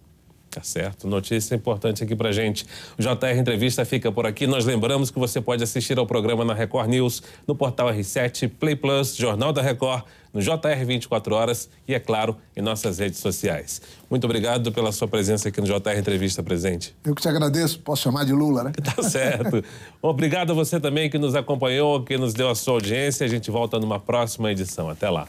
Tá 0.57 0.63
certo. 0.63 1.07
Notícia 1.07 1.53
importante 1.53 2.03
aqui 2.03 2.15
pra 2.15 2.31
gente. 2.31 2.65
O 2.97 3.01
JR 3.01 3.37
Entrevista 3.37 3.85
fica 3.85 4.11
por 4.11 4.25
aqui. 4.25 4.47
Nós 4.47 4.65
lembramos 4.65 5.11
que 5.11 5.19
você 5.19 5.39
pode 5.39 5.63
assistir 5.63 5.99
ao 5.99 6.07
programa 6.07 6.43
na 6.43 6.55
Record 6.55 6.89
News, 6.89 7.21
no 7.45 7.53
portal 7.53 7.89
R7, 7.89 8.49
Play 8.59 8.75
Plus, 8.75 9.15
Jornal 9.15 9.53
da 9.53 9.61
Record, 9.61 10.03
no 10.33 10.41
JR 10.41 10.83
24 10.83 11.35
Horas 11.35 11.69
e, 11.87 11.93
é 11.93 11.99
claro, 11.99 12.35
em 12.55 12.61
nossas 12.61 12.97
redes 12.97 13.19
sociais. 13.19 13.79
Muito 14.09 14.23
obrigado 14.23 14.71
pela 14.71 14.91
sua 14.91 15.07
presença 15.07 15.49
aqui 15.49 15.61
no 15.61 15.67
JR 15.67 15.95
Entrevista 15.95 16.41
presente. 16.41 16.95
Eu 17.05 17.13
que 17.13 17.21
te 17.21 17.29
agradeço. 17.29 17.79
Posso 17.81 18.01
chamar 18.01 18.25
de 18.25 18.33
Lula, 18.33 18.63
né? 18.63 18.71
Tá 18.71 19.03
certo. 19.03 19.63
obrigado 20.01 20.49
a 20.49 20.55
você 20.55 20.79
também 20.79 21.07
que 21.07 21.19
nos 21.19 21.35
acompanhou, 21.35 22.03
que 22.03 22.17
nos 22.17 22.33
deu 22.33 22.49
a 22.49 22.55
sua 22.55 22.73
audiência. 22.73 23.27
A 23.27 23.29
gente 23.29 23.51
volta 23.51 23.77
numa 23.77 23.99
próxima 23.99 24.51
edição. 24.51 24.89
Até 24.89 25.07
lá. 25.07 25.27